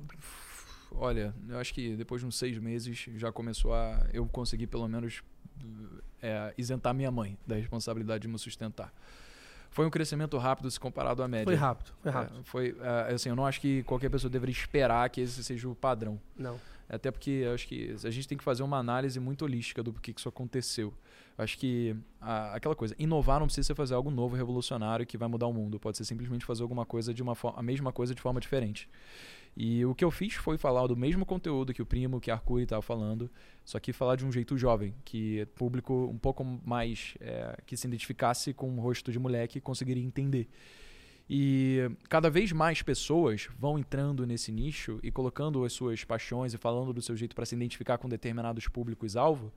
[0.90, 4.06] Olha, eu acho que depois de uns seis meses já começou a.
[4.12, 5.22] Eu consegui pelo menos
[6.22, 8.92] é, isentar minha mãe da responsabilidade de me sustentar.
[9.70, 11.44] Foi um crescimento rápido se comparado à média.
[11.44, 12.40] Foi rápido, foi rápido.
[12.40, 15.68] É, foi, é, assim, eu não acho que qualquer pessoa deveria esperar que esse seja
[15.68, 16.20] o padrão.
[16.36, 16.60] Não.
[16.88, 20.14] Até porque acho que a gente tem que fazer uma análise muito holística do que
[20.16, 20.92] isso aconteceu.
[21.36, 25.16] Eu acho que a- aquela coisa, inovar não precisa ser fazer algo novo, revolucionário que
[25.18, 25.80] vai mudar o mundo.
[25.80, 28.88] Pode ser simplesmente fazer alguma coisa de uma a mesma coisa de forma diferente.
[29.56, 32.34] E o que eu fiz foi falar do mesmo conteúdo que o Primo, que a
[32.34, 33.30] Arcuri estava falando,
[33.64, 37.86] só que falar de um jeito jovem, que público um pouco mais é, que se
[37.86, 40.48] identificasse com um rosto de moleque conseguiria entender.
[41.28, 46.58] E cada vez mais pessoas vão entrando nesse nicho e colocando as suas paixões e
[46.58, 49.52] falando do seu jeito para se identificar com determinados públicos-alvo.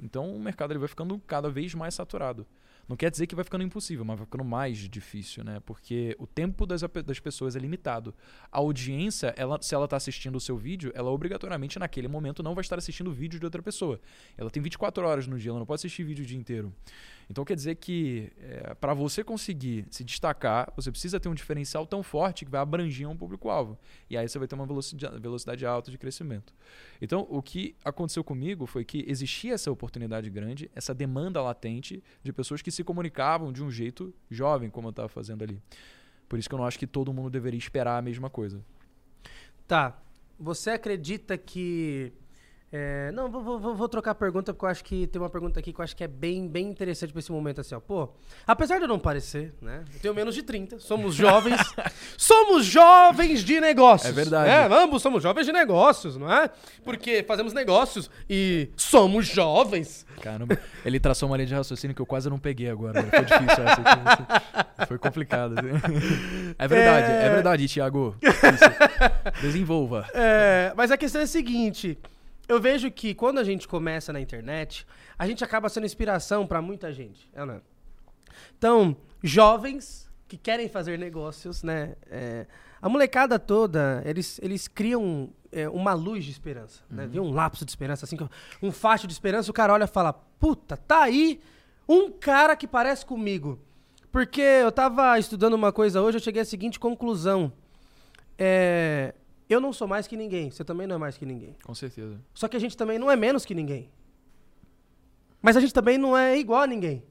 [0.00, 2.46] Então o mercado ele vai ficando cada vez mais saturado.
[2.88, 5.60] Não quer dizer que vai ficando impossível, mas vai ficando mais difícil, né?
[5.66, 8.14] Porque o tempo das, das pessoas é limitado.
[8.50, 12.54] A audiência, ela, se ela está assistindo o seu vídeo, ela obrigatoriamente naquele momento não
[12.54, 14.00] vai estar assistindo o vídeo de outra pessoa.
[14.38, 16.72] Ela tem 24 horas no dia, ela não pode assistir vídeo o dia inteiro.
[17.30, 18.32] Então quer dizer que
[18.80, 23.08] para você conseguir se destacar, você precisa ter um diferencial tão forte que vai abranger
[23.08, 23.78] um público-alvo.
[24.08, 26.54] E aí você vai ter uma velocidade, velocidade alta de crescimento.
[27.02, 32.32] Então o que aconteceu comigo foi que existia essa oportunidade grande, essa demanda latente de
[32.32, 35.60] pessoas que se comunicavam de um jeito jovem, como eu estava fazendo ali.
[36.28, 38.64] Por isso que eu não acho que todo mundo deveria esperar a mesma coisa.
[39.66, 40.00] Tá.
[40.38, 42.12] Você acredita que.
[42.70, 45.58] É, não, vou, vou- vou- trocar a pergunta, porque eu acho que tem uma pergunta
[45.58, 47.80] aqui que eu acho que é bem, bem interessante pra esse momento, assim, ó.
[47.80, 48.10] Pô,
[48.46, 49.84] apesar de eu não parecer, né?
[49.94, 51.58] Eu tenho menos de 30, somos jovens.
[52.16, 54.10] somos jovens de negócios.
[54.10, 54.50] É verdade.
[54.50, 56.50] É, ambos somos jovens de negócios, não é?
[56.84, 60.04] Porque fazemos negócios e somos jovens.
[60.20, 63.02] Caramba, ele traçou uma linha de raciocínio que eu quase não peguei agora.
[63.02, 64.86] Foi difícil essa.
[64.86, 65.54] Foi complicado.
[65.58, 65.68] assim.
[66.58, 67.30] É verdade, é, É.
[67.30, 68.14] verdade, Thiago.
[68.22, 69.40] Isso.
[69.40, 70.06] Desenvolva.
[70.12, 71.98] É, mas a questão é a seguinte:
[72.48, 74.86] eu vejo que quando a gente começa na internet,
[75.18, 77.30] a gente acaba sendo inspiração pra muita gente.
[77.32, 77.60] É, não é?
[78.56, 81.96] Então, jovens que querem fazer negócios, né?
[82.10, 82.46] é,
[82.80, 87.06] a molecada toda, eles, eles criam é, uma luz de esperança, né?
[87.06, 88.16] Vê um lapso de esperança, assim,
[88.62, 91.40] um facho de esperança, o cara olha e fala: Puta, tá aí
[91.88, 93.58] um cara que parece comigo.
[94.12, 97.52] Porque eu tava estudando uma coisa hoje, eu cheguei à seguinte conclusão.
[98.38, 99.14] É,
[99.54, 101.56] eu não sou mais que ninguém, você também não é mais que ninguém.
[101.64, 102.20] Com certeza.
[102.34, 103.90] Só que a gente também não é menos que ninguém.
[105.40, 107.02] Mas a gente também não é igual a ninguém.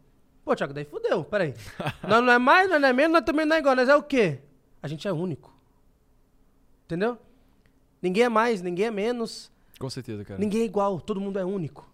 [0.43, 1.53] Pô, Thiago, daí fudeu, peraí.
[2.07, 3.75] nós não é mais, nós não é menos, nós também não é igual.
[3.75, 4.39] Nós é o quê?
[4.81, 5.53] A gente é único.
[6.85, 7.17] Entendeu?
[8.01, 10.39] Ninguém é mais, ninguém é menos, Com certeza, cara.
[10.39, 11.91] ninguém é igual, todo mundo é único.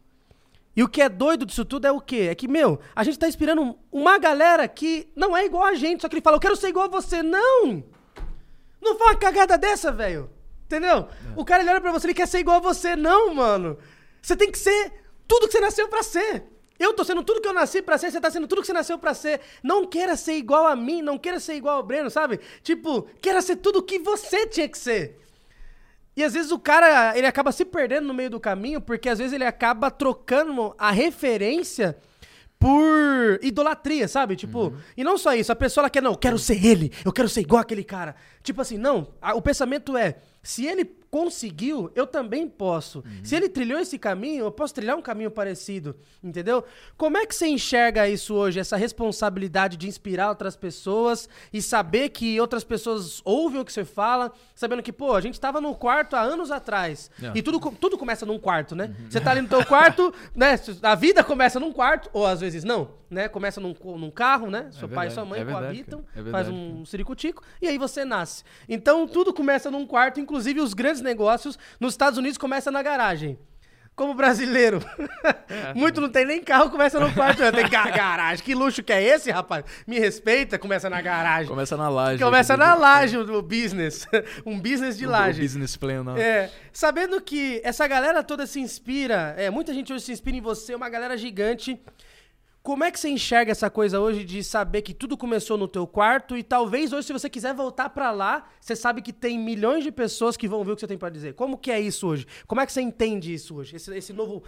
[0.76, 2.28] E o que é doido disso tudo é o quê?
[2.32, 6.02] É que, meu, a gente tá inspirando uma galera que não é igual a gente,
[6.02, 7.22] só que ele fala, eu quero ser igual a você.
[7.22, 7.84] Não!
[8.84, 10.30] Não foi uma cagada dessa, velho.
[10.66, 11.08] Entendeu?
[11.36, 12.96] O cara ele olha pra você, ele quer ser igual a você.
[12.96, 13.78] Não, mano.
[14.22, 14.92] Você tem que ser
[15.28, 16.44] tudo que você nasceu pra ser.
[16.80, 18.74] Eu tô sendo tudo que eu nasci pra ser, você tá sendo tudo que você
[18.74, 19.40] nasceu pra ser.
[19.62, 22.40] Não queira ser igual a mim, não queira ser igual ao Breno, sabe?
[22.62, 25.20] Tipo, queira ser tudo o que você tinha que ser.
[26.16, 29.20] E às vezes o cara, ele acaba se perdendo no meio do caminho, porque às
[29.20, 31.98] vezes ele acaba trocando a referência
[32.64, 34.38] por idolatria, sabe?
[34.38, 37.12] Tipo, e não só isso, a pessoa ela quer, não, eu quero ser ele, eu
[37.12, 38.16] quero ser igual aquele cara.
[38.42, 43.04] Tipo assim, não, a- o pensamento é, Se ele conseguiu, eu também posso.
[43.06, 43.24] Uhum.
[43.24, 46.64] Se ele trilhou esse caminho, eu posso trilhar um caminho parecido, entendeu?
[46.98, 52.10] Como é que você enxerga isso hoje, essa responsabilidade de inspirar outras pessoas e saber
[52.10, 55.76] que outras pessoas ouvem o que você fala, sabendo que, pô, a gente tava no
[55.76, 57.12] quarto há anos atrás.
[57.22, 57.32] É.
[57.36, 58.96] E tudo, tudo começa num quarto, né?
[59.08, 60.60] Você tá ali no teu quarto, né?
[60.82, 63.28] A vida começa num quarto, ou às vezes não, né?
[63.28, 64.70] Começa num, num carro, né?
[64.72, 67.78] Seu pai e sua mãe é verdade, coabitam, é faz verdade, um ciricutico, e aí
[67.78, 68.44] você nasce.
[68.68, 73.38] Então tudo começa num quarto, inclusive os grandes negócios nos Estados Unidos começam na garagem.
[73.96, 74.80] Como brasileiro,
[75.76, 78.44] muito não tem nem carro, começa no quarto, tem ga- garagem.
[78.44, 79.64] Que luxo que é esse, rapaz?
[79.86, 81.48] Me respeita, começa na garagem.
[81.48, 82.24] Começa na laje.
[82.24, 84.08] Começa na laje o business.
[84.44, 85.40] um business de laje.
[85.40, 86.18] business plan, não.
[86.18, 90.42] É, sabendo que essa galera toda se inspira, é, muita gente hoje se inspira em
[90.42, 91.80] você, uma galera gigante.
[92.64, 95.86] Como é que você enxerga essa coisa hoje de saber que tudo começou no teu
[95.86, 99.84] quarto e talvez hoje se você quiser voltar pra lá, você sabe que tem milhões
[99.84, 101.34] de pessoas que vão ver o que você tem pra dizer.
[101.34, 102.26] Como que é isso hoje?
[102.48, 103.76] Como é que você entende isso hoje?
[103.76, 104.46] Esse, esse novo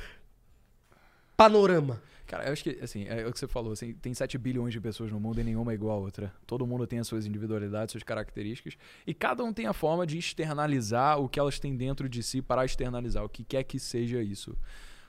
[1.36, 2.02] panorama.
[2.26, 4.80] Cara, eu acho que, assim, é o que você falou, assim, tem 7 bilhões de
[4.80, 6.34] pessoas no mundo e nenhuma é igual a outra.
[6.48, 10.18] Todo mundo tem as suas individualidades, suas características, e cada um tem a forma de
[10.18, 14.24] externalizar o que elas têm dentro de si para externalizar, o que quer que seja
[14.24, 14.58] isso.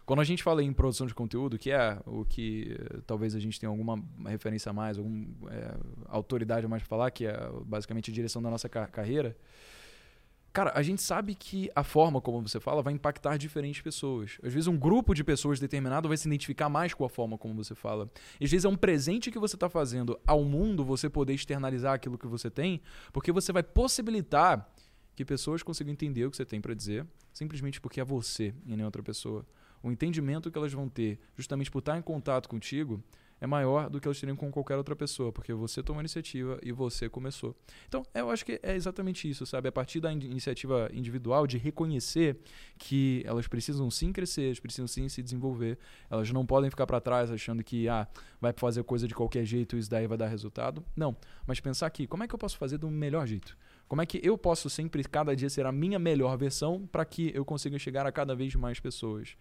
[0.07, 3.41] Quando a gente fala em produção de conteúdo, que é o que eh, talvez a
[3.41, 5.27] gente tenha alguma referência a mais, alguma
[6.07, 9.37] autoridade a mais para falar, que é basicamente a direção da nossa ca- carreira,
[10.53, 14.39] Cara, a gente sabe que a forma como você fala vai impactar diferentes pessoas.
[14.43, 17.55] Às vezes um grupo de pessoas determinado vai se identificar mais com a forma como
[17.63, 18.11] você fala.
[18.43, 22.17] Às vezes é um presente que você está fazendo ao mundo você poder externalizar aquilo
[22.17, 22.81] que você tem,
[23.13, 24.67] porque você vai possibilitar
[25.15, 28.75] que pessoas consigam entender o que você tem para dizer, simplesmente porque é você e
[28.75, 29.45] nem outra pessoa.
[29.87, 33.01] O entendimento que elas vão ter, justamente por estar em contato contigo,
[33.41, 36.59] é maior do que elas teriam com qualquer outra pessoa, porque você tomou a iniciativa
[36.61, 37.55] e você começou.
[37.87, 39.69] Então, eu acho que é exatamente isso, sabe?
[39.69, 42.37] A partir da in- iniciativa individual de reconhecer
[42.77, 45.79] que elas precisam sim crescer, elas precisam sim se desenvolver,
[46.11, 48.09] elas não podem ficar para trás achando que ah,
[48.41, 50.85] vai fazer coisa de qualquer jeito e isso daí vai dar resultado.
[50.97, 53.57] Não, mas pensar aqui, como é que eu posso fazer do melhor jeito?
[53.89, 57.31] Como é que eu posso sempre, cada dia, ser a minha melhor versão para que
[57.35, 59.37] eu consiga chegar a cada vez mais pessoas?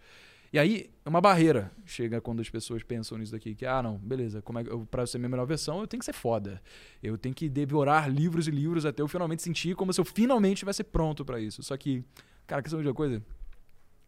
[0.52, 4.40] E aí, uma barreira chega quando as pessoas pensam nisso daqui, que, ah, não, beleza,
[4.40, 6.62] como é que eu ser minha melhor versão, eu tenho que ser foda.
[7.02, 10.58] Eu tenho que devorar livros e livros até eu finalmente sentir como se eu finalmente
[10.58, 11.62] tivesse pronto pra isso.
[11.62, 12.04] Só que,
[12.46, 13.22] cara, questão de uma coisa,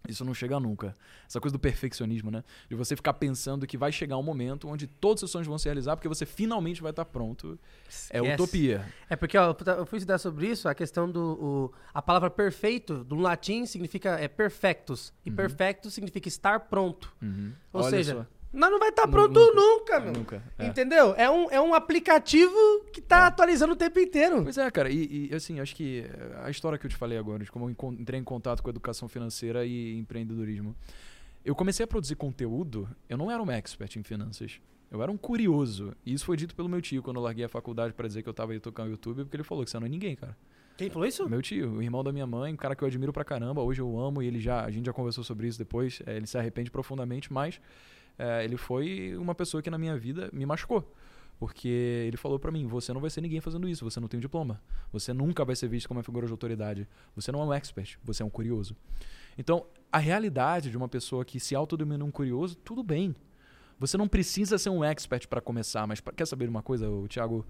[0.06, 0.94] isso não chega nunca.
[1.26, 2.44] Essa coisa do perfeccionismo, né?
[2.68, 5.58] De você ficar pensando que vai chegar um momento onde todos os seus sonhos vão
[5.58, 7.58] se realizar porque você finalmente vai estar pronto.
[8.10, 8.34] É Esquece.
[8.34, 8.86] utopia.
[9.10, 11.20] É porque ó, eu fui estudar sobre isso, a questão do.
[11.40, 15.12] o- a palavra perfeito, do latim, significa é perfectus.
[15.26, 17.14] E perfectus significa estar pronto.
[17.20, 17.52] Uhum.
[17.72, 18.26] Ou Olha seja, só.
[18.52, 19.54] Nós não vai estar Nu- pronto nunca.
[19.54, 20.12] nunca, meu.
[20.12, 20.42] Nunca.
[20.58, 20.66] é.
[20.66, 21.14] Entendeu?
[21.16, 22.54] É um, é um aplicativo
[22.92, 24.42] que tá atualizando o tempo inteiro.
[24.42, 26.04] Pois é, cara, e, e, assim, acho que
[26.42, 29.08] a história que eu te falei agora, de como eu entrei em contato com educação
[29.08, 30.74] financeira e empreendedorismo.
[31.44, 34.60] Eu comecei a produzir conteúdo, eu não era um expert em finanças.
[34.90, 35.94] Eu era um curioso.
[36.04, 38.28] E isso foi dito pelo meu tio quando eu larguei a faculdade pra dizer que
[38.28, 40.36] eu tava aí tocando YouTube, porque ele falou que você não é ninguém, cara.
[40.78, 41.28] Quem falou isso?
[41.28, 43.80] Meu tio, o irmão da minha mãe, um cara que eu admiro pra caramba, hoje
[43.80, 46.38] eu amo e ele já, a gente já conversou sobre isso depois, eh, ele se
[46.38, 47.60] arrepende profundamente, mas
[48.18, 50.92] eh, ele foi uma pessoa que na minha vida me machucou.
[51.38, 54.18] Porque ele falou pra mim, você não vai ser ninguém fazendo isso, você não tem
[54.18, 54.60] um diploma.
[54.92, 56.88] Você nunca vai ser visto como uma figura de autoridade.
[57.14, 58.74] Você não é um expert, você é um curioso.
[59.36, 63.14] Então, a realidade de uma pessoa que se autodenomina um curioso, tudo bem.
[63.78, 67.46] Você não precisa ser um expert para começar, mas pra- quer saber uma coisa, Thiago?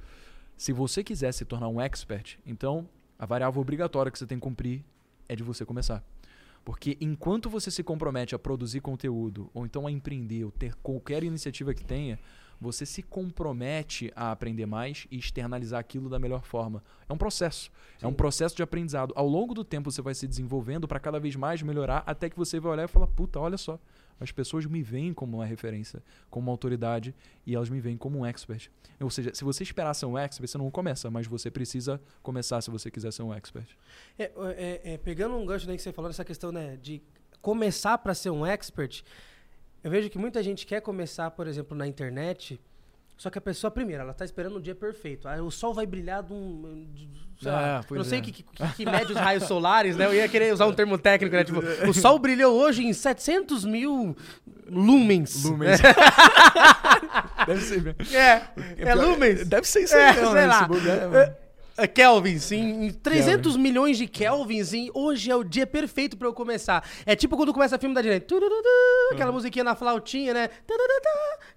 [0.54, 2.86] Se você quiser se tornar um expert, então
[3.18, 4.84] a variável obrigatória que você tem que cumprir
[5.26, 6.04] é de você começar.
[6.64, 11.24] Porque enquanto você se compromete a produzir conteúdo, ou então a empreender, ou ter qualquer
[11.24, 12.18] iniciativa que tenha,
[12.60, 16.82] você se compromete a aprender mais e externalizar aquilo da melhor forma.
[17.08, 17.70] É um processo.
[18.00, 18.16] É um Sim.
[18.16, 19.12] processo de aprendizado.
[19.16, 22.36] Ao longo do tempo você vai se desenvolvendo para cada vez mais melhorar, até que
[22.36, 23.78] você vai olhar e falar: puta, olha só.
[24.20, 27.14] As pessoas me veem como uma referência, como uma autoridade,
[27.46, 28.68] e elas me veem como um expert.
[29.00, 32.60] Ou seja, se você esperar ser um expert, você não começa, mas você precisa começar
[32.60, 33.68] se você quiser ser um expert.
[34.18, 37.00] É, é, é, pegando um gancho daí que você falou, nessa questão né, de
[37.40, 39.04] começar para ser um expert,
[39.82, 42.60] eu vejo que muita gente quer começar, por exemplo, na internet,
[43.16, 45.26] só que a pessoa, primeiro, ela tá esperando o dia perfeito.
[45.28, 46.86] Ah, o sol vai brilhar de um.
[46.94, 47.08] de-
[47.42, 48.22] sei lá, Ah, eu não sei é.
[48.22, 48.44] que, que,
[48.76, 50.06] que mede os raios solares, né?
[50.06, 51.42] Eu ia querer usar um termo técnico, né?
[51.44, 54.16] Tipo, o sol brilhou hoje em 700 mil
[54.68, 55.44] lumens.
[55.44, 55.80] Lumens.
[57.46, 57.96] Deve ser.
[58.14, 58.42] É,
[58.90, 59.46] é lumens.
[59.46, 60.46] Deve ser isso É, aí, mesmo, sei né?
[60.46, 60.68] lá.
[61.78, 62.82] Esse lugar, mano.
[62.82, 66.84] É, em, 300 milhões de Kelvins, em, hoje é o dia perfeito pra eu começar.
[67.06, 68.62] É tipo quando começa o filme da turururu,
[69.12, 70.48] Aquela musiquinha na flautinha, né?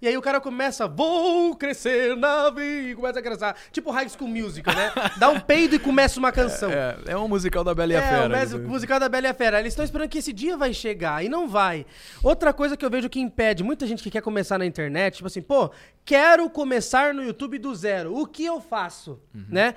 [0.00, 3.54] E aí o cara começa, vou crescer na vida, e começa a crescer.
[3.70, 4.92] Tipo High School Musical, né?
[5.18, 6.70] Dá um peido e começa uma canção.
[6.70, 8.28] É, é um musical da Bela e a É, Fera.
[8.28, 8.58] mes- isso.
[8.60, 9.60] musical da Bela e a Fera.
[9.60, 11.86] Eles estão esperando que esse dia vai chegar e não vai.
[12.22, 15.26] Outra coisa que eu vejo que impede muita gente que quer começar na internet, tipo
[15.26, 15.70] assim, pô,
[16.04, 18.16] quero começar no YouTube do zero.
[18.16, 19.20] O que eu faço?
[19.32, 19.76] Né?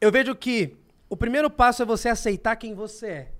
[0.00, 0.76] Eu vejo que
[1.08, 3.32] o primeiro passo é você aceitar quem você é.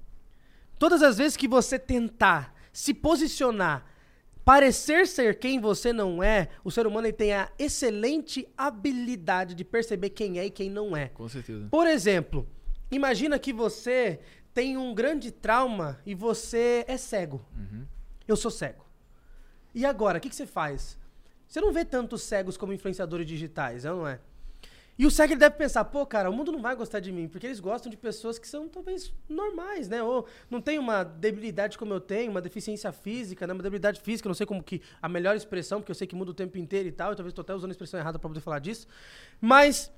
[0.78, 3.84] Todas as vezes que você tentar se posicionar,
[4.44, 10.10] parecer ser quem você não é, o ser humano tem a excelente habilidade de perceber
[10.10, 11.08] quem é e quem não é.
[11.08, 11.68] Com certeza.
[11.70, 12.48] Por exemplo,
[12.90, 14.20] imagina que você
[14.54, 17.44] tem um grande trauma e você é cego.
[18.26, 18.84] Eu sou cego.
[19.74, 20.98] E agora, o que, que você faz?
[21.46, 24.20] Você não vê tantos cegos como influenciadores digitais, é ou não é?
[24.98, 27.46] E o ele deve pensar, pô, cara, o mundo não vai gostar de mim, porque
[27.46, 30.02] eles gostam de pessoas que são talvez normais, né?
[30.02, 33.52] Ou não tem uma debilidade como eu tenho, uma deficiência física, né?
[33.52, 36.32] Uma debilidade física, não sei como que a melhor expressão, porque eu sei que muda
[36.32, 38.40] o tempo inteiro e tal, e talvez estou até usando a expressão errada para poder
[38.40, 38.88] falar disso.
[39.40, 39.92] Mas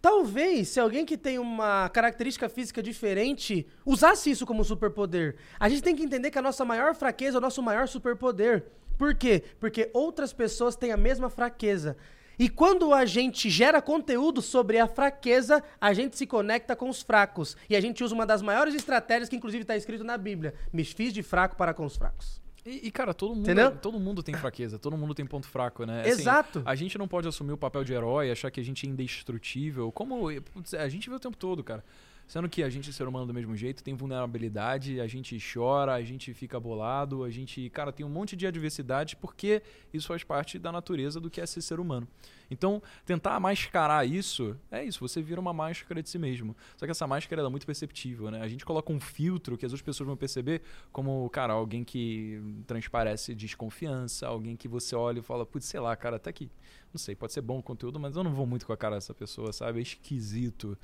[0.00, 5.36] talvez se alguém que tem uma característica física diferente usasse isso como superpoder.
[5.60, 8.64] A gente tem que entender que a nossa maior fraqueza é o nosso maior superpoder.
[8.96, 9.42] Por quê?
[9.60, 11.94] Porque outras pessoas têm a mesma fraqueza.
[12.38, 17.02] E quando a gente gera conteúdo sobre a fraqueza, a gente se conecta com os
[17.02, 17.56] fracos.
[17.68, 20.84] E a gente usa uma das maiores estratégias que inclusive está escrito na Bíblia: me
[20.84, 22.40] fiz de fraco para com os fracos.
[22.66, 23.70] E, e, cara, todo mundo, Entendeu?
[23.70, 26.06] todo mundo tem fraqueza, todo mundo tem ponto fraco, né?
[26.08, 26.62] Exato.
[26.64, 29.92] A gente não pode assumir o papel de herói, achar que a gente é indestrutível,
[29.92, 31.84] como a gente vê o tempo todo, cara.
[32.26, 36.02] Sendo que a gente, ser humano do mesmo jeito, tem vulnerabilidade, a gente chora, a
[36.02, 39.62] gente fica bolado, a gente, cara, tem um monte de adversidade porque
[39.94, 42.06] isso faz parte da natureza do que é ser ser humano.
[42.50, 46.56] Então, tentar mascarar isso, é isso, você vira uma máscara de si mesmo.
[46.76, 48.40] Só que essa máscara é muito perceptível, né?
[48.40, 50.62] A gente coloca um filtro que as outras pessoas vão perceber
[50.92, 55.94] como, cara, alguém que transparece desconfiança, alguém que você olha e fala, putz, sei lá,
[55.94, 56.50] cara, até que,
[56.92, 58.96] não sei, pode ser bom o conteúdo, mas eu não vou muito com a cara
[58.96, 59.78] dessa pessoa, sabe?
[59.78, 60.76] É esquisito.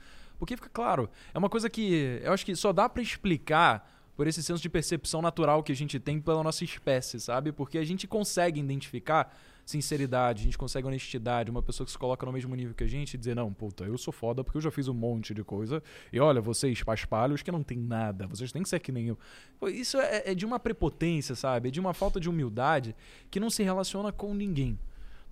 [0.42, 4.26] Porque fica claro, é uma coisa que eu acho que só dá pra explicar por
[4.26, 7.52] esse senso de percepção natural que a gente tem pela nossa espécie, sabe?
[7.52, 9.32] Porque a gente consegue identificar
[9.64, 12.88] sinceridade, a gente consegue honestidade, uma pessoa que se coloca no mesmo nível que a
[12.88, 15.44] gente e dizer, não, puta, eu sou foda porque eu já fiz um monte de
[15.44, 15.80] coisa,
[16.12, 19.18] e olha, vocês, paspalhos, que não tem nada, vocês têm que ser que nem eu.
[19.68, 21.68] Isso é, é de uma prepotência, sabe?
[21.68, 22.96] É de uma falta de humildade
[23.30, 24.76] que não se relaciona com ninguém.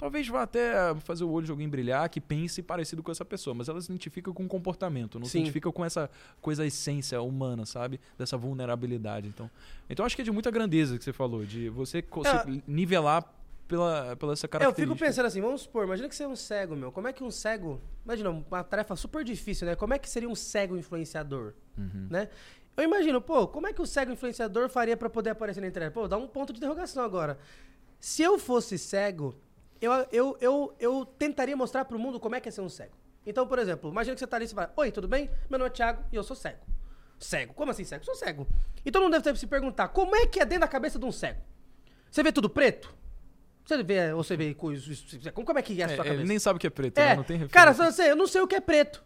[0.00, 3.52] Talvez vá até fazer o olho de alguém brilhar que pense parecido com essa pessoa,
[3.52, 5.40] mas ela se identifica com o comportamento, não se Sim.
[5.40, 6.08] identifica com essa
[6.40, 8.00] coisa, a essência humana, sabe?
[8.16, 9.28] Dessa vulnerabilidade.
[9.28, 9.50] Então,
[9.90, 12.38] então acho que é de muita grandeza que você falou, de você É.
[12.42, 13.30] se nivelar
[13.68, 14.94] pela, pela essa É, eu característica.
[14.96, 16.90] fico pensando assim, vamos supor, imagina que você é um cego, meu.
[16.90, 17.78] Como é que um cego.
[18.02, 19.76] Imagina, uma tarefa super difícil, né?
[19.76, 21.52] Como é que seria um cego influenciador?
[21.76, 22.06] Uhum.
[22.08, 22.30] Né?
[22.74, 25.92] Eu imagino, pô, como é que o cego influenciador faria pra poder aparecer na internet?
[25.92, 27.38] Pô, dá um ponto de interrogação agora.
[28.00, 29.36] Se eu fosse cego,
[29.80, 32.96] eu, eu, eu, eu tentaria mostrar pro mundo como é que é ser um cego.
[33.26, 35.30] Então, por exemplo, imagina que você tá ali e você fala, Oi, tudo bem?
[35.48, 36.58] Meu nome é Thiago e eu sou cego.
[37.18, 37.52] Cego?
[37.54, 38.04] Como assim cego?
[38.04, 38.46] Sou cego.
[38.84, 41.12] E todo mundo deve se perguntar, como é que é dentro da cabeça de um
[41.12, 41.40] cego?
[42.10, 42.94] Você vê tudo preto?
[43.64, 45.04] Você vê, ou você vê coisas.
[45.34, 46.14] Como é que é a sua É, cabeça?
[46.14, 47.16] ele nem sabe o que é preto, É, né?
[47.16, 48.02] Não tem cara, referência.
[48.02, 49.04] sei, eu não sei o que é preto.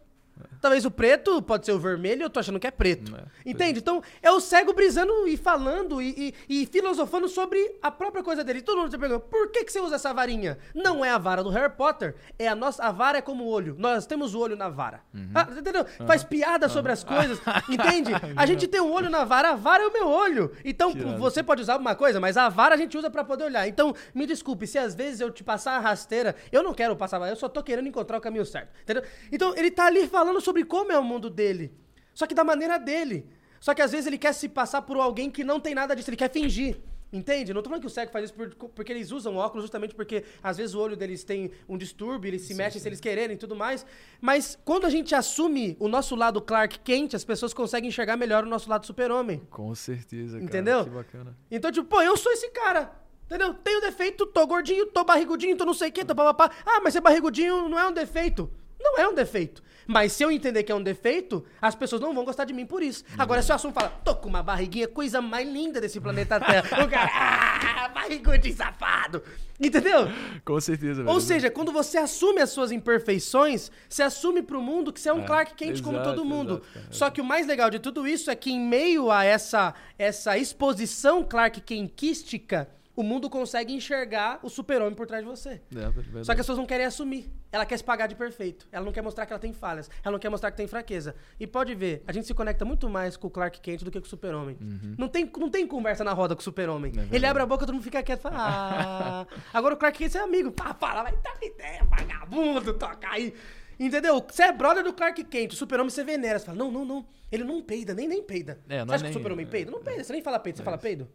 [0.61, 3.15] Talvez o preto pode ser o vermelho, eu tô achando que é preto.
[3.15, 3.79] É, Entende?
[3.79, 8.43] Então, é o cego brisando e falando e, e- e filosofando sobre a própria coisa
[8.43, 8.61] dele.
[8.61, 10.57] Todo mundo se pergunta, por que, que você usa essa varinha?
[10.73, 12.83] Não é a vara do Harry Potter, é a nossa.
[12.83, 13.75] A vara é como o olho.
[13.77, 15.01] Nós temos o olho na vara.
[15.13, 15.29] Uhum.
[15.35, 15.85] Ah, entendeu?
[16.07, 17.39] Faz piada sobre as coisas.
[17.69, 18.11] Entende?
[18.35, 20.51] A gente tem um olho na vara, a vara é o meu olho.
[20.65, 21.17] Então, Que irado.
[21.19, 23.67] você pode usar uma coisa, mas a vara a gente usa pra poder olhar.
[23.67, 27.21] Então, me desculpe, se às vezes eu te passar a rasteira, eu não quero passar,
[27.29, 28.69] eu só tô querendo encontrar o caminho certo.
[28.81, 29.03] Entendeu?
[29.31, 31.71] Então, ele tá ali falando sobre como é o mundo dele.
[32.13, 33.25] Só que da maneira dele.
[33.59, 36.09] Só que às vezes ele quer se passar por alguém que não tem nada disso,
[36.09, 36.77] ele quer fingir.
[37.13, 37.53] Entende?
[37.53, 40.23] Não tô falando que o cego faz isso por- porque eles usam óculos justamente porque
[40.43, 43.39] às vezes o olho deles tem um distúrbio, eles se mexem se eles quererem e
[43.39, 43.85] tudo mais.
[44.19, 48.43] Mas quando a gente assume o nosso lado Clark Kent, as pessoas conseguem enxergar melhor
[48.43, 49.39] o nosso lado super-homem.
[49.49, 50.43] Com certeza, cara.
[50.43, 50.83] Entendeu?
[50.83, 51.37] Que bacana.
[51.49, 52.91] Então, tipo, pô, eu sou esse cara.
[53.25, 53.53] Entendeu?
[53.53, 56.53] Tenho defeito, tô gordinho, tô barrigudinho, tô não sei o quê, tô papapá.
[56.65, 58.51] Ah, mas ser barrigudinho não é um defeito.
[58.85, 59.63] Não é um defeito.
[59.87, 62.65] Mas se eu entender que é um defeito, as pessoas não vão gostar de mim
[62.65, 63.03] por isso.
[63.17, 66.63] Agora, se o assunto fala, tô com uma barriguinha, coisa mais linda desse planeta Terra.
[66.83, 69.21] o cara, ah, barrigudinho safado.
[69.59, 70.07] Entendeu?
[70.43, 71.13] Com certeza, velho.
[71.13, 75.13] Ou seja, quando você assume as suas imperfeições, você assume pro mundo que você é
[75.13, 76.61] um É, Clark Kent como exato, todo mundo.
[76.75, 76.95] exato.
[76.95, 80.37] Só que o mais legal de tudo isso é que em meio a essa, essa
[80.37, 85.61] exposição Clark Kentística, o mundo consegue enxergar o super-homem por trás de você.
[85.75, 86.25] É, verdade.
[86.25, 87.29] Só que as pessoas não querem assumir.
[87.51, 88.67] Ela quer se pagar de perfeito.
[88.71, 89.89] Ela não quer mostrar que ela tem falhas.
[90.03, 91.15] Ela não quer mostrar que tem fraqueza.
[91.39, 93.99] E pode ver, a gente se conecta muito mais com o Clark Kent do que
[93.99, 94.57] com o Super-Homem.
[94.97, 96.91] Não, tem, não tem conversa na roda com o Super-Homem.
[96.95, 97.07] Uhum.
[97.11, 97.15] É.
[97.15, 98.21] Ele abre a boca, todo mundo fica quieto.
[98.21, 99.27] Fala, ah.
[99.53, 100.51] Agora o Clark Kent é amigo.
[100.51, 103.33] Pá, fala, vai dar ideia, vagabundo, toca aí.
[103.79, 104.25] Entendeu?
[104.27, 106.39] Você é brother do Clark Kent, o Super-Homem você venera.
[106.39, 107.05] Você fala, não, não, não.
[107.31, 108.59] Ele não peida, nem nem peida.
[108.69, 109.71] É, não você é acha que nem- o Super-Homem é, peida?
[109.71, 111.07] Não peida, você nem fala peido, você fala peido?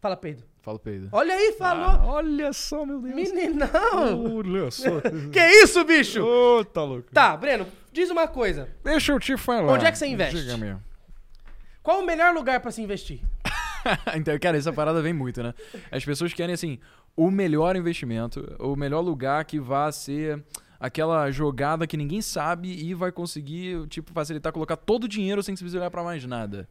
[0.00, 0.44] Fala peido.
[0.62, 1.08] Fala peido.
[1.10, 1.86] Olha aí, falou.
[1.86, 3.14] Ah, olha só, meu Deus.
[3.14, 4.36] Meninão!
[4.36, 5.00] Olha só.
[5.32, 6.22] Que isso, bicho?
[6.22, 7.10] Ô, tá louco.
[7.12, 8.68] Tá, Breno, diz uma coisa.
[8.84, 9.72] Deixa eu te falar.
[9.72, 10.40] Onde é que você investe?
[10.40, 10.76] Diga-me.
[11.82, 13.20] Qual o melhor lugar pra se investir?
[14.14, 15.52] então, cara, essa parada vem muito, né?
[15.90, 16.78] As pessoas querem, assim,
[17.16, 20.44] o melhor investimento, o melhor lugar que vá ser
[20.78, 25.54] aquela jogada que ninguém sabe e vai conseguir, tipo, facilitar colocar todo o dinheiro sem
[25.54, 26.68] precisar olhar pra mais nada.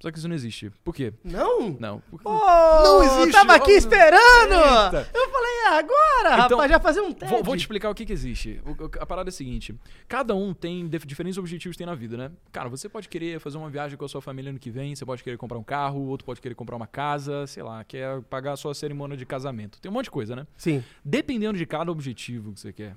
[0.00, 0.70] Só que isso não existe.
[0.84, 1.12] Por quê?
[1.24, 1.70] Não?
[1.80, 2.00] Não.
[2.22, 4.52] Pô, Não existe, Tava aqui esperando!
[4.54, 5.10] Eita.
[5.12, 7.34] Eu falei, é agora, Então, rapaz, já fazer um teste.
[7.34, 8.60] Vou, vou te explicar o que, que existe.
[8.64, 9.74] O- a parada é a seguinte:
[10.06, 12.30] cada um tem dif- diferentes objetivos que tem na vida, né?
[12.52, 15.04] Cara, você pode querer fazer uma viagem com a sua família ano que vem, você
[15.04, 18.52] pode querer comprar um carro, outro pode querer comprar uma casa, sei lá, quer pagar
[18.52, 19.80] a sua cerimônia de casamento.
[19.80, 20.46] Tem um monte de coisa, né?
[20.56, 20.82] Sim.
[21.04, 22.96] Dependendo de cada objetivo que você quer,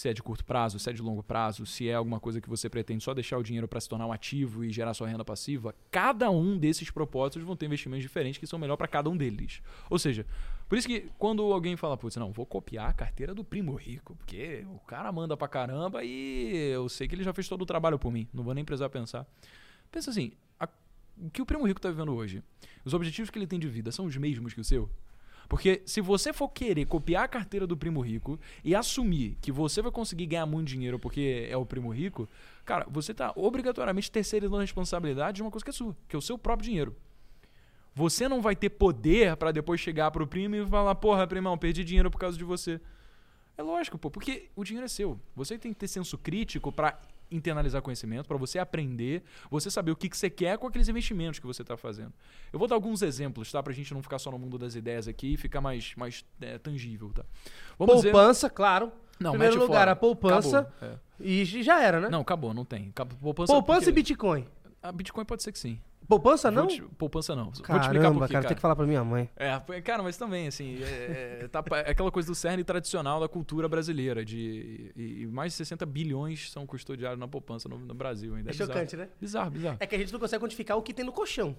[0.00, 2.48] se é de curto prazo, se é de longo prazo, se é alguma coisa que
[2.48, 5.22] você pretende só deixar o dinheiro para se tornar um ativo e gerar sua renda
[5.22, 9.16] passiva, cada um desses propósitos vão ter investimentos diferentes que são melhor para cada um
[9.16, 9.60] deles.
[9.90, 10.24] Ou seja,
[10.70, 14.16] por isso que quando alguém fala, putz, não, vou copiar a carteira do primo rico,
[14.16, 17.66] porque o cara manda pra caramba e eu sei que ele já fez todo o
[17.66, 19.26] trabalho por mim, não vou nem precisar pensar.
[19.92, 20.32] Pensa assim,
[21.18, 22.42] o que o primo rico tá vivendo hoje,
[22.86, 24.88] os objetivos que ele tem de vida são os mesmos que o seu?
[25.50, 29.82] Porque se você for querer copiar a carteira do primo rico e assumir que você
[29.82, 32.28] vai conseguir ganhar muito dinheiro porque é o primo rico,
[32.64, 36.18] cara, você tá obrigatoriamente terceirizando a responsabilidade de uma coisa que é sua, que é
[36.20, 36.94] o seu próprio dinheiro.
[37.96, 41.82] Você não vai ter poder pra depois chegar pro primo e falar, porra, primão, perdi
[41.82, 42.80] dinheiro por causa de você.
[43.58, 45.18] É lógico, pô, porque o dinheiro é seu.
[45.34, 46.96] Você tem que ter senso crítico pra
[47.30, 51.38] internalizar conhecimento, pra você aprender, você saber o que, que você quer com aqueles investimentos
[51.38, 52.12] que você tá fazendo.
[52.52, 53.62] Eu vou dar alguns exemplos, tá?
[53.62, 56.58] Pra gente não ficar só no mundo das ideias aqui e ficar mais, mais é,
[56.58, 57.24] tangível, tá?
[57.78, 58.10] Vamos dizer...
[58.12, 58.92] Poupança, claro.
[59.18, 59.90] Não, Primeiro lugar, fora.
[59.92, 60.72] a poupança.
[60.80, 60.94] É.
[61.20, 62.08] E já era, né?
[62.08, 62.90] Não, acabou, não tem.
[63.20, 64.46] Poupança, poupança porque- e Bitcoin.
[64.82, 65.78] A Bitcoin pode ser que sim.
[66.10, 66.66] Poupança não?
[66.66, 67.44] Te- poupança não.
[67.44, 69.30] Vou te Caramba, explicar por quê, cara, tem que falar pra minha mãe.
[69.36, 73.28] É, cara, mas também, assim, é, é- tá- é aquela coisa do cerne tradicional da
[73.28, 77.94] cultura brasileira, de e, e mais de 60 bilhões são custodiados na poupança no, no
[77.94, 78.50] Brasil ainda.
[78.50, 78.72] É bizarro.
[78.72, 79.08] chocante, né?
[79.20, 79.76] Bizarro, bizarro.
[79.78, 81.56] É que a gente não consegue quantificar o que tem no colchão.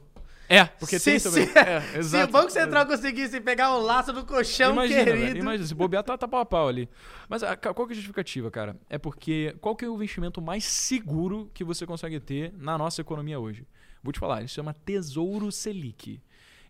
[0.50, 1.50] É, porque se, tem se- também.
[1.56, 5.18] É, se o Banco Central conseguisse pegar o laço do colchão, imagina, querido.
[5.26, 6.90] velho, imagina, se bobear, tá, tá pau a pau ali.
[7.30, 8.76] Mas a- qual que é a justificativa, cara?
[8.90, 13.00] É porque qual que é o investimento mais seguro que você consegue ter na nossa
[13.00, 13.66] economia hoje?
[14.04, 16.22] Vou te falar, se chama Tesouro Selic.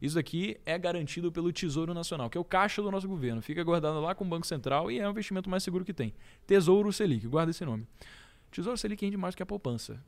[0.02, 3.42] Isso aqui é garantido pelo Tesouro Nacional, que é o caixa do nosso governo.
[3.42, 6.14] Fica guardado lá com o Banco Central e é o investimento mais seguro que tem.
[6.46, 7.88] Tesouro Selic, guarda esse nome.
[8.50, 10.04] Tesouro Selic rende mais que a poupança.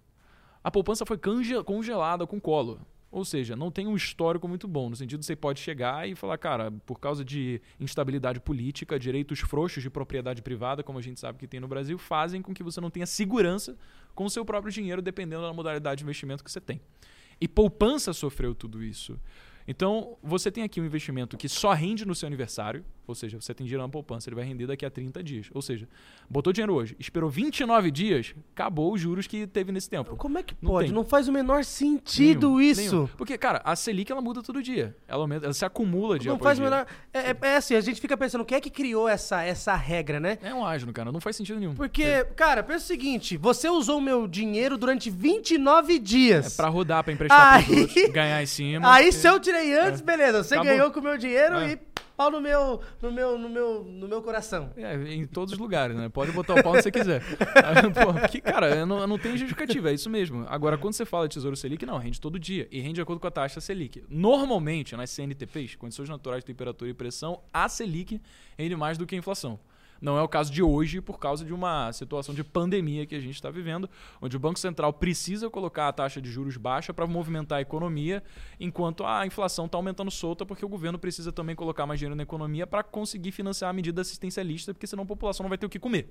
[0.64, 1.20] A poupança foi
[1.64, 2.82] congelada com colo.
[3.12, 6.16] Ou seja, não tem um histórico muito bom, no sentido de você pode chegar e
[6.16, 11.20] falar, cara, por causa de instabilidade política, direitos frouxos de propriedade privada, como a gente
[11.20, 13.78] sabe que tem no Brasil, fazem com que você não tenha segurança
[14.14, 16.82] com o seu próprio dinheiro, dependendo da modalidade de investimento que você tem.
[17.40, 19.20] E poupança sofreu tudo isso.
[19.68, 23.54] Então, você tem aqui um investimento que só rende no seu aniversário, ou seja, você
[23.54, 25.50] tem dinheiro na poupança, ele vai render daqui a 30 dias.
[25.54, 25.88] Ou seja,
[26.30, 30.16] botou dinheiro hoje, esperou 29 dias, acabou os juros que teve nesse tempo.
[30.16, 30.88] Como é que Não pode?
[30.88, 30.96] tem.
[30.96, 32.82] Não faz o menor sentido Nenhum, isso.
[32.82, 33.08] nenhum.
[33.18, 34.96] Porque, cara, a Selic ela muda todo dia.
[35.08, 36.86] Ela, aumenta, ela se acumula dia Não faz o menor.
[37.14, 40.20] É, é- é assim, a gente fica pensando, quem é que criou essa, essa regra,
[40.20, 40.38] né?
[40.42, 41.12] É um asno, cara.
[41.12, 41.74] Não faz sentido nenhum.
[41.76, 46.56] Porque, cara, pensa o seguinte: você usou o meu dinheiro durante 29 É dias.
[46.56, 48.88] pra rodar, pra emprestar Aí- ganhar em cima.
[48.94, 50.44] Aí se eu tirei antes, beleza.
[50.44, 50.72] Você Acabou.
[50.72, 51.72] ganhou com o meu dinheiro É.
[51.74, 51.80] e
[52.18, 54.72] pau no meu, no meu, no meu, no meu coração.
[54.78, 56.10] É, em todos os lugares, né?
[56.10, 57.22] Pode botar o pau onde você quiser.
[57.22, 60.46] Aí, Pô, que, cara, não, não tem justificativa, é isso mesmo.
[60.50, 62.68] Agora, quando você fala de Tesouro Selic, não, rende todo dia.
[62.72, 64.04] E rende de acordo com a taxa Selic.
[64.10, 68.22] Normalmente, nas CNTPs, condições naturais de temperatura e pressão, a Selic
[68.58, 69.60] rende mais do que a inflação.
[70.04, 73.22] Não é o caso de hoje por causa de uma situação de pandemia que a
[73.22, 73.90] gente está vivendo,
[74.22, 78.22] onde o Banco Central precisa colocar a taxa de juros baixa para movimentar a economia,
[78.60, 82.24] enquanto a inflação está aumentando solta, porque o governo precisa também colocar mais dinheiro na
[82.24, 85.70] economia para conseguir financiar a medida assistencialista, porque senão a população não vai ter o
[85.70, 86.10] que comer.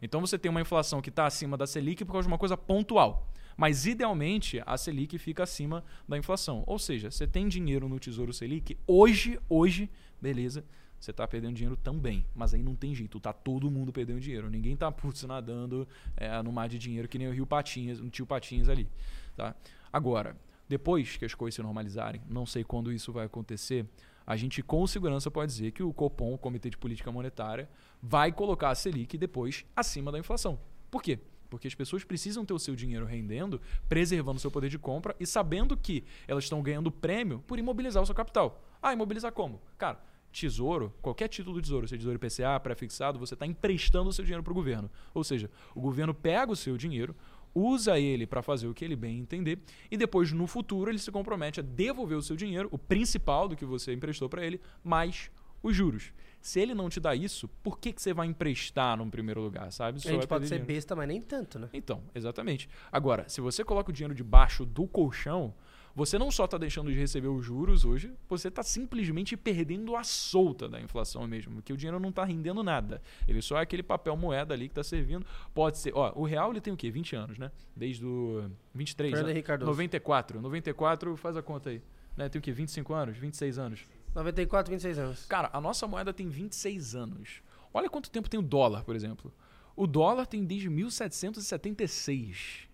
[0.00, 2.56] Então você tem uma inflação que está acima da Selic por causa de uma coisa
[2.56, 3.28] pontual.
[3.56, 6.62] Mas idealmente a Selic fica acima da inflação.
[6.64, 9.90] Ou seja, você tem dinheiro no Tesouro Selic, hoje, hoje,
[10.20, 10.64] beleza,
[11.04, 12.24] você está perdendo dinheiro também.
[12.34, 14.48] Mas aí não tem jeito, tá todo mundo perdendo dinheiro.
[14.48, 15.86] Ninguém tá putz, nadando
[16.16, 18.88] é, no mar de dinheiro que nem o Rio Patinhas, no tio Patinhas ali.
[19.36, 19.54] Tá?
[19.92, 20.36] Agora,
[20.72, 23.84] Depois que as coisas se normalizarem, não sei quando isso vai acontecer,
[24.26, 27.68] a gente com segurança pode dizer que o Copom, o Comitê de Política Monetária,
[28.02, 30.58] vai colocar a Selic depois acima da inflação.
[30.90, 31.18] Por quê?
[31.50, 35.14] Porque as pessoas precisam ter o seu dinheiro rendendo, preservando o seu poder de compra
[35.20, 38.64] e sabendo que elas estão ganhando prêmio por imobilizar o seu capital.
[38.80, 39.60] Ah, imobilizar como?
[39.76, 40.00] Cara,
[40.32, 44.42] tesouro, qualquer título do tesouro, seja tesouro IPCA, pré-fixado, você está emprestando o seu dinheiro
[44.42, 44.90] para o governo.
[45.14, 47.14] Ou seja, o governo pega o seu dinheiro,
[47.54, 49.58] usa ele para fazer o que ele bem entender
[49.90, 53.54] e depois no futuro ele se compromete a devolver o seu dinheiro, o principal do
[53.54, 55.30] que você emprestou para ele, mais
[55.62, 56.12] os juros.
[56.40, 59.70] Se ele não te dá isso, por que, que você vai emprestar num primeiro lugar,
[59.70, 60.00] sabe?
[60.04, 60.74] a gente pode ser dinheiro.
[60.74, 61.68] besta, mas nem tanto, né?
[61.72, 62.68] Então, exatamente.
[62.90, 65.54] Agora, se você coloca o dinheiro debaixo do colchão,
[65.94, 70.02] você não só está deixando de receber os juros hoje, você está simplesmente perdendo a
[70.02, 73.02] solta da inflação mesmo, porque o dinheiro não está rendendo nada.
[73.28, 75.26] Ele só é aquele papel moeda ali que está servindo.
[75.52, 76.90] Pode ser, ó, o real ele tem o quê?
[76.90, 77.50] 20 anos, né?
[77.76, 79.66] Desde o 23, Fernando Ricardo.
[79.66, 80.40] 94.
[80.40, 81.82] 94, faz a conta aí.
[82.16, 82.28] Né?
[82.28, 82.52] Tem o quê?
[82.52, 83.18] 25 anos?
[83.18, 83.84] 26 anos?
[84.14, 85.26] 94, 26 anos.
[85.26, 87.42] Cara, a nossa moeda tem 26 anos.
[87.72, 89.32] Olha quanto tempo tem o dólar, por exemplo.
[89.74, 92.68] O dólar tem desde 1776.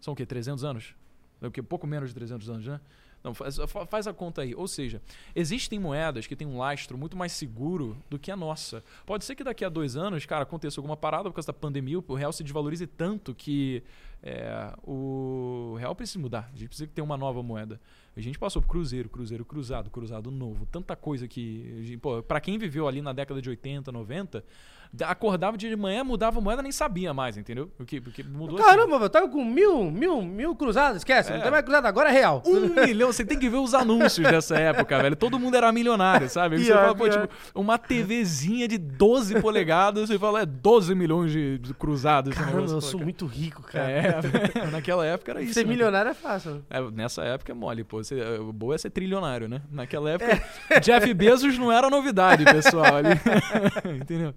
[0.00, 0.24] São o quê?
[0.24, 0.94] 300 anos?
[1.42, 2.80] É o que pouco menos de 300 anos, né?
[3.22, 3.56] Não, faz,
[3.88, 4.54] faz, a conta aí.
[4.54, 5.00] Ou seja,
[5.34, 8.82] existem moedas que têm um lastro muito mais seguro do que a nossa.
[9.06, 11.98] Pode ser que daqui a dois anos, cara, aconteça alguma parada por causa da pandemia,
[11.98, 13.82] o real se desvalorize tanto que
[14.22, 16.50] é, o real precisa mudar.
[16.52, 17.80] A gente precisa ter uma nova moeda.
[18.16, 20.66] A gente passou por cruzeiro, cruzeiro cruzado, cruzado novo.
[20.66, 21.98] Tanta coisa que.
[22.28, 24.44] Para quem viveu ali na década de 80, 90,
[25.00, 27.70] acordava de manhã, mudava a moeda, nem sabia mais, entendeu?
[27.78, 29.04] Porque, porque mudou Caramba, assim.
[29.04, 31.30] eu tava com mil, mil, mil cruzados, esquece.
[31.30, 31.36] É.
[31.36, 32.42] Não tem mais cruzado, agora é real.
[32.44, 35.16] Um milhão, você tem que ver os anúncios dessa época, velho.
[35.16, 36.56] Todo mundo era milionário, sabe?
[36.56, 41.32] Pior, você fala, pô, tipo, uma TVzinha de 12 polegadas, você fala, é 12 milhões
[41.32, 42.34] de, cruzados.
[42.34, 43.90] Caramba, eu sou muito rico, cara.
[43.90, 44.20] É,
[44.70, 45.54] naquela época era isso.
[45.54, 45.70] Ser né?
[45.70, 46.62] milionário é fácil.
[46.68, 48.01] É, nessa época é mole, pô.
[48.02, 49.62] Você, o boa é ser trilionário, né?
[49.70, 50.80] Naquela época, é.
[50.80, 52.96] Jeff Bezos não era novidade, pessoal.
[52.96, 53.10] Ali.
[54.00, 54.34] Entendeu?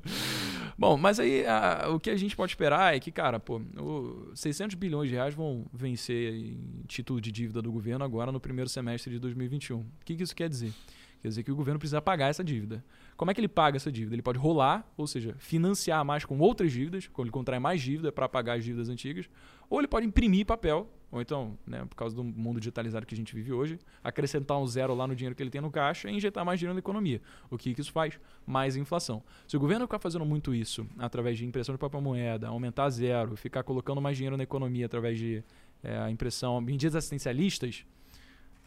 [0.78, 4.32] Bom, mas aí a, o que a gente pode esperar é que, cara, pô, o
[4.36, 8.70] 600 bilhões de reais vão vencer em título de dívida do governo agora no primeiro
[8.70, 9.80] semestre de 2021.
[9.80, 10.74] O que, que isso quer dizer?
[11.22, 12.84] Quer dizer que o governo precisa pagar essa dívida.
[13.16, 14.13] Como é que ele paga essa dívida?
[14.13, 18.11] Ele pode rolar, ou seja, financiar mais com outras dívidas, quando ele contrai mais dívida
[18.11, 19.30] para pagar as dívidas antigas,
[19.70, 23.18] ou ele pode imprimir papel, ou então, né, por causa do mundo digitalizado que a
[23.18, 26.13] gente vive hoje, acrescentar um zero lá no dinheiro que ele tem no caixa e
[26.13, 27.22] injetar mais dinheiro na economia.
[27.49, 28.20] O que, que isso faz?
[28.45, 29.24] Mais inflação.
[29.47, 33.38] Se o governo ficar fazendo muito isso através de impressão de papel moeda, aumentar zero,
[33.38, 35.41] ficar colocando mais dinheiro na economia através de
[35.82, 37.86] é, impressão, medidas assistencialistas,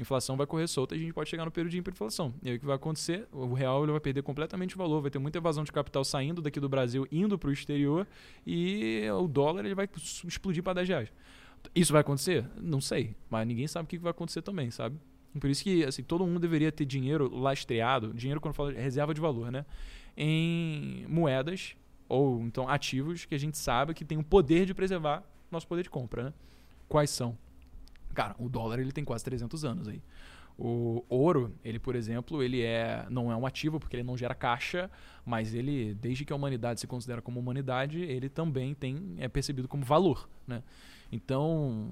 [0.00, 2.32] inflação vai correr solta e a gente pode chegar no período de hiperinflação.
[2.42, 3.28] E aí o que vai acontecer?
[3.30, 6.40] O real ele vai perder completamente o valor, vai ter muita evasão de capital saindo
[6.40, 8.06] daqui do Brasil, indo para o exterior,
[8.46, 9.86] e o dólar ele vai
[10.26, 11.12] explodir para 10 reais.
[11.74, 12.44] Isso vai acontecer?
[12.60, 14.98] Não sei, mas ninguém sabe o que vai acontecer também, sabe?
[15.38, 19.20] Por isso que assim, todo mundo deveria ter dinheiro lastreado, dinheiro quando fala reserva de
[19.20, 19.64] valor, né?
[20.16, 21.76] Em moedas
[22.08, 25.82] ou então ativos que a gente sabe que tem o poder de preservar nosso poder
[25.82, 26.32] de compra, né?
[26.88, 27.36] Quais são?
[28.14, 30.02] Cara, o dólar ele tem quase 300 anos aí.
[30.58, 34.34] O ouro, ele, por exemplo, ele é não é um ativo porque ele não gera
[34.34, 34.90] caixa,
[35.24, 39.68] mas ele, desde que a humanidade se considera como humanidade, ele também tem é percebido
[39.68, 40.62] como valor, né?
[41.10, 41.90] Então,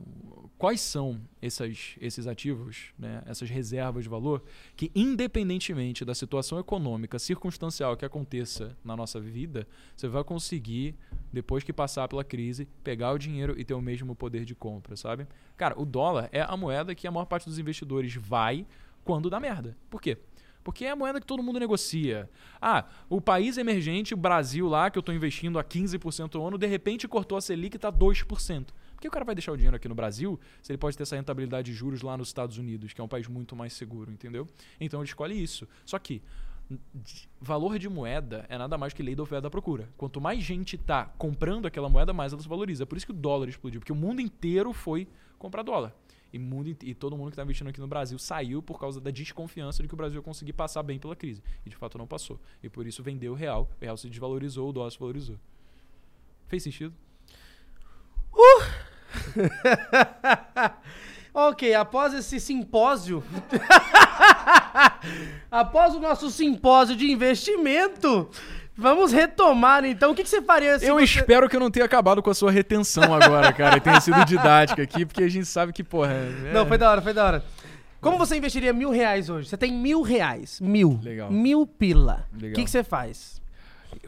[0.59, 4.43] quais são essas, esses ativos, né, essas reservas de valor,
[4.77, 10.95] que independentemente da situação econômica circunstancial que aconteça na nossa vida, você vai conseguir,
[11.33, 14.97] depois que passar pela crise, pegar o dinheiro e ter o mesmo poder de compra,
[14.97, 15.27] sabe?
[15.57, 18.67] Cara, o dólar é a moeda que a maior parte dos investidores vai
[19.03, 19.77] quando dá merda.
[19.89, 20.19] Por quê?
[20.63, 22.29] Porque é a moeda que todo mundo negocia.
[22.61, 26.59] Ah, o país emergente, o Brasil lá, que eu estou investindo a 15% ao ano,
[26.59, 28.67] de repente cortou a Selic e está 2%.
[28.97, 31.03] Por que o cara vai deixar o dinheiro aqui no Brasil se ele pode ter
[31.03, 34.11] essa rentabilidade de juros lá nos Estados Unidos, que é um país muito mais seguro,
[34.11, 34.49] entendeu?
[34.81, 35.69] Então ele escolhe isso.
[35.85, 36.23] Só que
[37.39, 39.89] valor de moeda é nada mais que lei da oferta da procura.
[39.99, 42.87] Quanto mais gente está comprando aquela moeda, mais ela se valoriza.
[42.87, 45.07] Por isso que o dólar explodiu, porque o mundo inteiro foi
[45.39, 45.95] comprar dólar.
[46.33, 49.11] E, mundo, e todo mundo que está investindo aqui no Brasil saiu por causa da
[49.11, 51.43] desconfiança de que o Brasil ia conseguir passar bem pela crise.
[51.67, 52.41] E de fato não passou.
[52.63, 55.37] E por isso vendeu o real, o real se desvalorizou, o dólar se valorizou.
[56.47, 56.95] Fez sentido?
[58.37, 58.63] Uh!
[61.33, 63.25] ok, após esse simpósio.
[65.51, 68.31] após o nosso simpósio de investimento.
[68.79, 70.11] Vamos retomar então.
[70.11, 71.05] O que, que você faria se Eu você...
[71.05, 73.79] espero que eu não tenha acabado com a sua retenção agora, cara.
[73.79, 76.13] E tenha sido didática aqui, porque a gente sabe que, porra.
[76.13, 76.53] É...
[76.53, 77.45] Não, foi da hora, foi da hora.
[78.03, 79.49] Como você investiria mil reais hoje?
[79.49, 80.61] Você tem mil reais.
[80.61, 81.01] Mil.
[81.03, 81.31] Legal.
[81.31, 82.27] Mil pila.
[82.35, 83.41] O que, que você faz?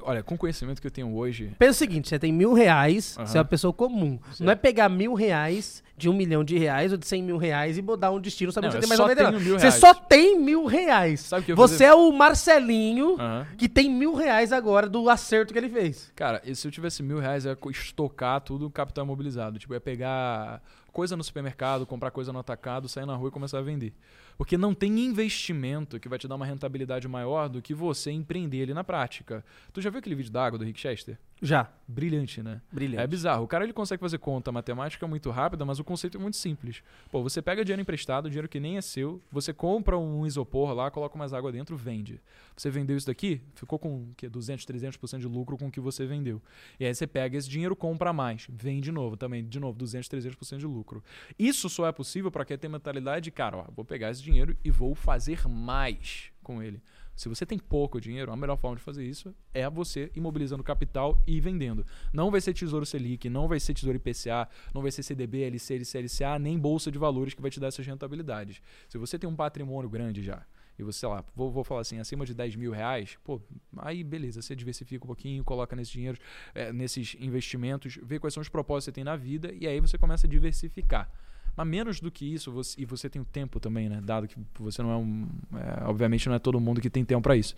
[0.03, 1.53] Olha, com o conhecimento que eu tenho hoje.
[1.59, 3.27] Pensa o seguinte: você tem mil reais, Aham.
[3.27, 4.19] você é uma pessoa comum.
[4.41, 7.77] Não é pegar mil reais de um milhão de reais ou de cem mil reais
[7.77, 9.61] e botar um destino sabendo Não, que você tem mais ou menos.
[9.63, 11.21] Você só tem mil reais.
[11.21, 11.85] Sabe o que eu você fazer?
[11.87, 13.47] é o Marcelinho Aham.
[13.57, 16.13] que tem mil reais agora do acerto que ele fez.
[16.15, 19.59] Cara, e se eu tivesse mil reais, eu ia estocar tudo capital imobilizado.
[19.59, 20.63] Tipo, ia pegar
[20.93, 23.93] coisa no supermercado, comprar coisa no atacado, sair na rua e começar a vender.
[24.39, 28.59] Porque não tem investimento que vai te dar uma rentabilidade maior do que você empreender
[28.59, 29.45] ele na prática.
[29.73, 31.19] Tu já viu aquele vídeo da água do Rick Chester?
[31.41, 31.71] Já.
[31.91, 32.61] Brilhante, né?
[32.71, 33.03] Brilhante.
[33.03, 33.45] É bizarro.
[33.45, 36.83] O cara ele consegue fazer conta matemática muito rápida, mas o conceito é muito simples.
[37.11, 40.91] Pô, você pega dinheiro emprestado, dinheiro que nem é seu, você compra um isopor lá,
[40.91, 42.21] coloca mais água dentro, vende.
[42.55, 44.29] Você vendeu isso daqui, ficou com o quê?
[44.29, 46.43] 200, 300% de lucro com o que você vendeu.
[46.79, 50.09] E aí você pega esse dinheiro, compra mais, vende de novo, também, de novo, 200,
[50.09, 51.03] 300% de lucro.
[51.39, 54.55] Isso só é possível para quem tem mentalidade de, cara, ó, vou pegar esse dinheiro
[54.63, 56.83] e vou fazer mais com ele.
[57.19, 61.21] Se você tem pouco dinheiro, a melhor forma de fazer isso é você imobilizando capital
[61.27, 61.85] e vendendo.
[62.13, 65.75] Não vai ser Tesouro Selic, não vai ser Tesouro IPCA, não vai ser CDB, LC,
[65.75, 68.63] LC, LCA, nem Bolsa de Valores que vai te dar essas rentabilidades.
[68.89, 70.47] Se você tem um patrimônio grande já,
[70.79, 73.43] e você, sei lá, vou, vou falar assim, acima de 10 mil reais, pô,
[73.79, 76.17] aí beleza, você diversifica um pouquinho, coloca nesse dinheiro,
[76.55, 79.81] eh, nesses investimentos, vê quais são os propósitos que você tem na vida, e aí
[79.81, 81.11] você começa a diversificar.
[81.59, 84.01] Mas menos do que isso, você- e você tem o tempo também, né?
[84.01, 85.27] Dado que você não é um.
[85.57, 87.57] é, obviamente não é todo mundo que tem tempo para isso.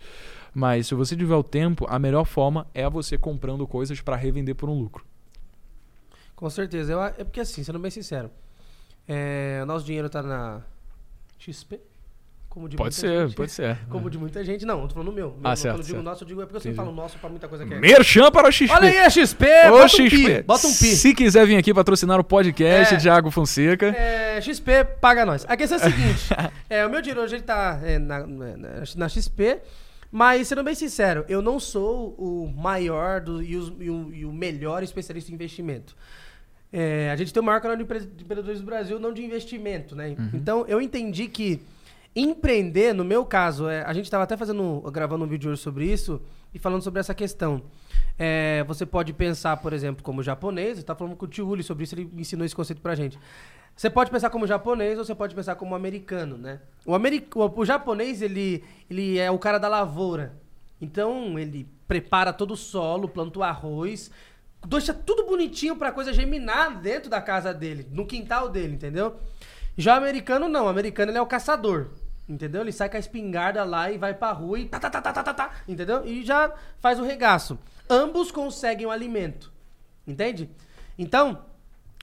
[0.55, 4.55] Mas se você tiver o tempo, a melhor forma é você comprando coisas para revender
[4.55, 5.05] por um lucro.
[6.35, 6.93] Com certeza.
[6.93, 8.31] Eu, é porque assim, sendo bem sincero,
[9.07, 10.63] é, nosso dinheiro tá na
[11.37, 11.79] XP.
[12.51, 13.35] Como de Pode muita ser, gente.
[13.37, 13.77] pode ser.
[13.89, 14.65] Como de muita gente.
[14.65, 15.27] Não, eu tô falando o meu.
[15.29, 16.03] meu Ah, quando certo, eu digo certo.
[16.03, 16.85] nosso, eu digo é porque eu sempre Entendi.
[16.93, 17.79] falo nosso pra muita coisa que é.
[17.79, 18.73] Merchan para o XP.
[18.73, 19.45] Olha aí a XP!
[19.67, 20.09] Ô, bota um XP.
[20.09, 20.43] pi!
[20.43, 20.95] Bota um pi!
[20.95, 22.97] Se quiser vir aqui patrocinar o podcast, É.
[22.97, 23.85] Thiago Fonseca.
[23.87, 25.45] É, XP paga nós.
[25.47, 26.27] A questão é a seguinte:
[26.69, 28.57] é, o meu dinheiro hoje ele tá é, na, na,
[28.97, 29.59] na XP,
[30.11, 34.25] mas sendo bem sincero, eu não sou o maior do, e, os- e o, e
[34.25, 35.95] o melhor especialista em investimento.
[36.73, 39.23] É, a gente tem o maior canal de empre- de empreendedores do Brasil, não de
[39.23, 40.17] investimento, né?
[40.33, 41.61] Então eu entendi que
[42.15, 45.85] empreender, no meu caso, é, a gente estava até fazendo, gravando um vídeo hoje sobre
[45.85, 46.21] isso
[46.53, 47.63] e falando sobre essa questão.
[48.19, 51.85] É, você pode pensar, por exemplo, como japonês, estava falando com o tio Uli sobre
[51.85, 53.17] isso, ele ensinou esse conceito pra gente.
[53.75, 56.59] Você pode pensar como japonês ou você pode pensar como americano, né?
[56.85, 57.35] O, americ...
[57.35, 60.33] o, o japonês, ele, ele é o cara da lavoura.
[60.79, 64.11] Então, ele prepara todo o solo, planta o arroz,
[64.67, 69.15] deixa tudo bonitinho pra coisa germinar dentro da casa dele, no quintal dele, entendeu?
[69.77, 71.87] Já o americano não, o americano ele é o caçador.
[72.29, 72.61] Entendeu?
[72.61, 75.11] Ele sai com a espingarda lá e vai pra rua e tá, tá, tá, tá,
[75.13, 76.05] tá, tá, tá, entendeu?
[76.05, 77.59] E já faz o regaço.
[77.89, 79.51] Ambos conseguem o alimento.
[80.07, 80.49] Entende?
[80.97, 81.39] Então,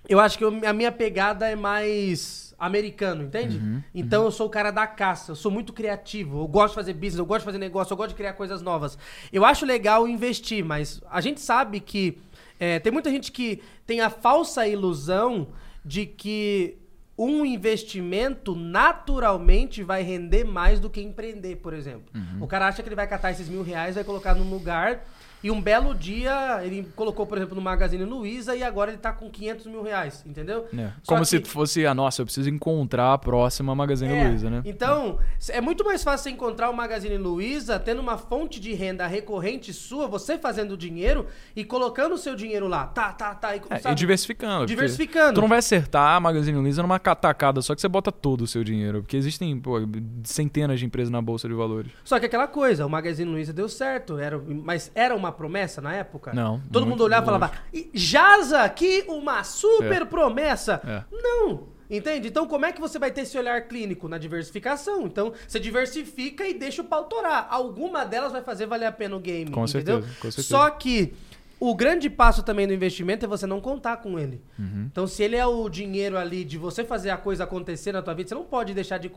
[0.09, 3.59] eu acho que eu- a minha pegada é mais americano, entende?
[3.95, 6.93] então eu sou o cara da caça, eu sou muito criativo, eu gosto de fazer
[6.93, 8.99] business, eu gosto de fazer negócio, eu gosto de criar coisas novas.
[9.33, 12.19] Eu acho legal investir, mas a gente sabe que
[12.59, 15.49] é, tem muita gente que tem a falsa ilusão
[15.85, 16.77] de que
[17.19, 22.05] um investimento naturalmente vai render mais do que empreender, por exemplo.
[22.41, 25.05] O cara acha que ele vai catar esses mil reais, vai colocar num lugar
[25.43, 29.13] e um belo dia ele colocou, por exemplo, no Magazine Luiza e agora ele tá
[29.13, 30.67] com 500 mil reais, entendeu?
[30.77, 30.91] É.
[31.07, 34.63] Como que- se fosse a nossa, eu preciso encontrar a próxima Magazine É, Luiza, né?
[34.65, 35.19] Então,
[35.49, 39.73] é muito mais fácil você encontrar o Magazine Luiza tendo uma fonte de renda recorrente
[39.73, 42.87] sua, você fazendo dinheiro e colocando o seu dinheiro lá.
[42.87, 43.55] Tá, tá, tá.
[43.57, 44.67] E, É, e diversificando.
[44.67, 45.35] Diversificando.
[45.35, 48.47] Tu não vai acertar a Magazine Luiza numa catacada só que você bota todo o
[48.47, 49.03] seu dinheiro.
[49.03, 49.77] Porque existem pô,
[50.25, 51.93] centenas de empresas na Bolsa de Valores.
[52.05, 55.93] Só que aquela coisa, o Magazine Luiza deu certo, era, mas era uma promessa na
[55.95, 56.33] época?
[56.33, 60.05] Não, Todo muito mundo olhava e falava, "E Jaza aqui uma super É.
[60.05, 60.81] promessa.
[60.87, 61.05] É.
[61.15, 61.77] Não.
[61.91, 62.29] Entende?
[62.29, 65.07] Então, como é que você vai ter esse olhar clínico na diversificação?
[65.07, 67.47] Então, você diversifica e deixa o pau torar.
[67.51, 69.51] Alguma delas vai fazer valer a pena o game.
[69.51, 70.03] Com entendeu?
[70.03, 70.49] certeza, com certeza.
[70.49, 71.15] Só que
[71.59, 74.43] o grande passo também do investimento é você não contar com ele.
[74.59, 74.87] Uhum.
[74.93, 78.13] Então, se ele é o dinheiro ali de você fazer a coisa acontecer na tua
[78.13, 79.11] vida, você não pode deixar de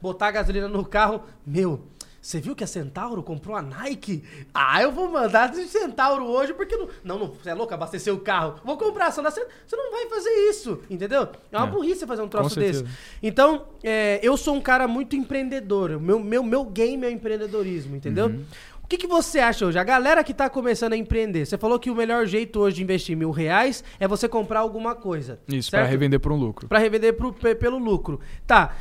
[0.00, 1.24] botar gasolina no carro.
[1.46, 1.84] Meu,
[2.26, 4.24] você viu que a Centauro comprou a Nike?
[4.54, 6.88] Ah, eu vou mandar de Centauro hoje porque não.
[7.04, 8.54] Não, não você é louco, abastecer o carro.
[8.64, 9.54] Vou comprar ação da Centauro.
[9.66, 11.28] Você não vai fazer isso, entendeu?
[11.52, 11.70] É uma É.
[11.70, 12.84] burrice fazer um troço desse.
[13.22, 16.00] Então, é, eu sou um cara muito empreendedor.
[16.00, 18.26] Meu, meu, meu game é o empreendedorismo, entendeu?
[18.26, 18.44] Uhum.
[18.82, 19.78] O que, que você acha hoje?
[19.78, 22.82] A galera que tá começando a empreender, você falou que o melhor jeito hoje de
[22.82, 25.38] investir mil reais é você comprar alguma coisa.
[25.48, 26.68] Isso, para revender por um lucro.
[26.68, 28.18] Pra revender pro- pe- pelo lucro.
[28.46, 28.74] Tá.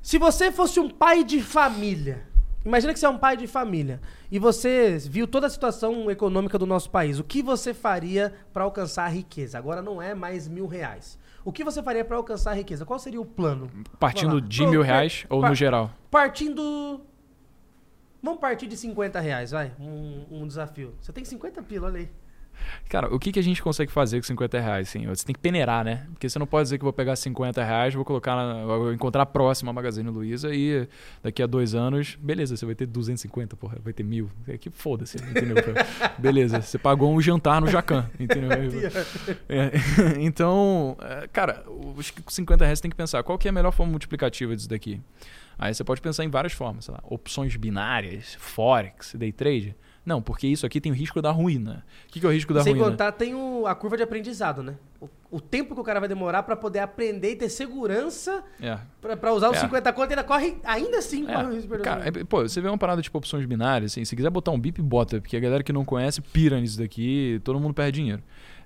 [0.00, 2.22] Se você fosse um pai de família,
[2.64, 4.00] imagina que você é um pai de família
[4.30, 8.64] e você viu toda a situação econômica do nosso país, o que você faria pra
[8.64, 9.58] alcançar a riqueza?
[9.58, 11.18] Agora não é mais mil reais.
[11.44, 12.84] O que você faria pra alcançar a riqueza?
[12.86, 13.68] Qual seria o plano?
[13.98, 15.90] Partindo de Pro- mil reais ou no geral?
[16.10, 17.00] Partindo
[18.22, 19.72] Vamos partir de 50 reais, vai.
[19.80, 20.94] Um, um desafio.
[21.00, 22.10] Você tem 50 pila, olha aí.
[22.88, 24.88] Cara, o que, que a gente consegue fazer com 50 reais?
[24.88, 25.06] Assim?
[25.06, 26.06] Você tem que peneirar, né?
[26.12, 28.92] Porque você não pode dizer que eu vou pegar 50 reais, vou colocar, na, vou
[28.92, 30.86] encontrar a próxima Magazine Luiza e
[31.22, 34.30] daqui a dois anos, beleza, você vai ter 250, porra, vai ter mil.
[34.46, 35.56] É que foda-se, entendeu?
[36.18, 38.50] beleza, você pagou um jantar no Jacan, entendeu?
[39.48, 39.70] é,
[40.20, 41.64] então, é, cara,
[41.96, 44.68] os 50 reais você tem que pensar qual que é a melhor forma multiplicativa disso
[44.68, 45.00] daqui.
[45.58, 49.76] Aí você pode pensar em várias formas, sei lá, opções binárias, forex, day trade.
[50.04, 51.84] Não, porque isso aqui tem o risco da ruína.
[52.08, 52.86] O que, que é o risco da Sem ruína?
[52.86, 54.74] Sem contar, tem o, a curva de aprendizado, né?
[55.00, 58.78] O, o, tempo que o cara vai demorar para poder aprender e ter segurança é.
[59.00, 59.60] para usar os é.
[59.60, 61.34] 50 contas, ainda corre, ainda assim é.
[61.34, 64.04] corre o risco de Cara, é, pô, você vê uma parada tipo opções binárias, assim,
[64.04, 67.40] se quiser botar um bip, bota, porque a galera que não conhece pira nisso daqui,
[67.44, 68.22] todo mundo perde dinheiro.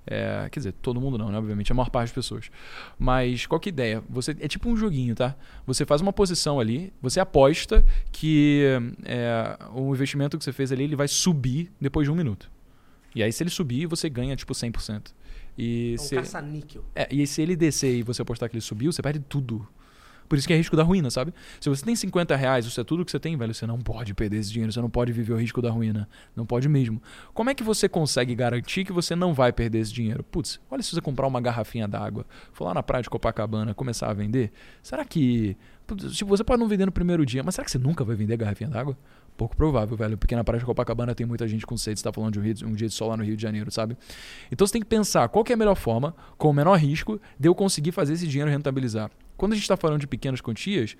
[0.09, 1.37] É, quer dizer, todo mundo não, né?
[1.37, 2.49] Obviamente, a maior parte das pessoas.
[2.97, 4.03] Mas qual que é a ideia?
[4.09, 5.35] Você, é tipo um joguinho, tá?
[5.65, 8.63] Você faz uma posição ali, você aposta que
[9.03, 12.49] é, o investimento que você fez ali ele vai subir depois de um minuto.
[13.13, 15.11] E aí, se ele subir, você ganha tipo 100%.
[15.57, 16.85] E é um se, caça-níquel.
[16.95, 19.67] É, e se ele descer e você apostar que ele subiu, você perde tudo.
[20.27, 21.33] Por isso que é risco da ruína, sabe?
[21.59, 24.13] Se você tem 50 reais, isso é tudo que você tem, velho, você não pode
[24.13, 26.07] perder esse dinheiro, você não pode viver o risco da ruína.
[26.35, 27.01] Não pode mesmo.
[27.33, 30.23] Como é que você consegue garantir que você não vai perder esse dinheiro?
[30.23, 34.09] Putz, olha se você comprar uma garrafinha d'água, for lá na praia de Copacabana começar
[34.09, 34.51] a vender,
[34.81, 35.57] será que.
[36.11, 38.35] Se você pode não vender no primeiro dia, mas será que você nunca vai vender
[38.35, 38.97] garrafinha d'água?
[39.37, 42.11] Pouco provável, velho, porque na praia de Copacabana tem muita gente com sede, você tá
[42.11, 43.95] falando de um, rio, um dia de sol lá no Rio de Janeiro, sabe?
[44.51, 47.21] Então você tem que pensar qual que é a melhor forma, com o menor risco,
[47.39, 49.11] de eu conseguir fazer esse dinheiro rentabilizar.
[49.37, 50.97] Quando a gente está falando de pequenas quantias,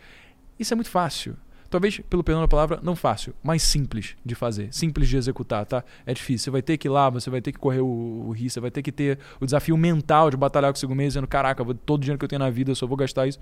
[0.60, 1.36] isso é muito fácil.
[1.70, 5.84] Talvez, pelo perdão da palavra, não fácil, mas simples de fazer, simples de executar, tá?
[6.06, 6.46] É difícil.
[6.46, 8.60] Você vai ter que ir lá, você vai ter que correr o, o risco, você
[8.62, 12.02] vai ter que ter o desafio mental de batalhar consigo mesmo, dizendo: caraca, todo o
[12.02, 13.40] dinheiro que eu tenho na vida, eu só vou gastar isso.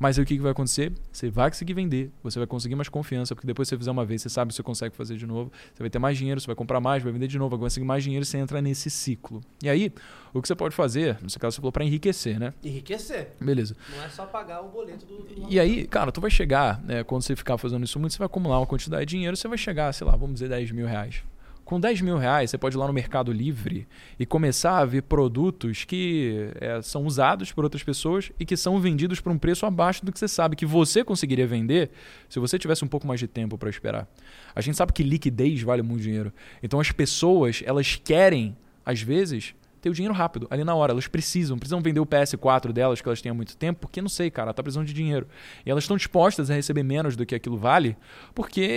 [0.00, 0.90] Mas aí o que, que vai acontecer?
[1.12, 4.22] Você vai conseguir vender, você vai conseguir mais confiança, porque depois você fizer uma vez,
[4.22, 6.56] você sabe se você consegue fazer de novo, você vai ter mais dinheiro, você vai
[6.56, 9.42] comprar mais, vai vender de novo, vai conseguir mais dinheiro, você entra nesse ciclo.
[9.62, 9.92] E aí,
[10.32, 12.54] o que você pode fazer, no seu caso você falou para enriquecer, né?
[12.64, 13.32] Enriquecer.
[13.38, 13.76] Beleza.
[13.94, 15.18] Não é só pagar o boleto do.
[15.18, 18.18] do e aí, cara, tu vai chegar, né, quando você ficar fazendo isso muito, você
[18.18, 20.86] vai acumular uma quantidade de dinheiro, você vai chegar, sei lá, vamos dizer 10 mil
[20.86, 21.22] reais.
[21.70, 23.86] Com 10 mil reais, você pode ir lá no Mercado Livre
[24.18, 28.80] e começar a ver produtos que é, são usados por outras pessoas e que são
[28.80, 31.92] vendidos por um preço abaixo do que você sabe que você conseguiria vender
[32.28, 34.08] se você tivesse um pouco mais de tempo para esperar.
[34.52, 36.32] A gente sabe que liquidez vale muito dinheiro.
[36.60, 40.92] Então as pessoas, elas querem, às vezes, ter o dinheiro rápido, ali na hora.
[40.92, 44.08] Elas precisam, precisam vender o PS4 delas, que elas têm há muito tempo, porque não
[44.08, 45.28] sei, cara, tá precisando de dinheiro.
[45.64, 47.96] E elas estão dispostas a receber menos do que aquilo vale,
[48.34, 48.68] porque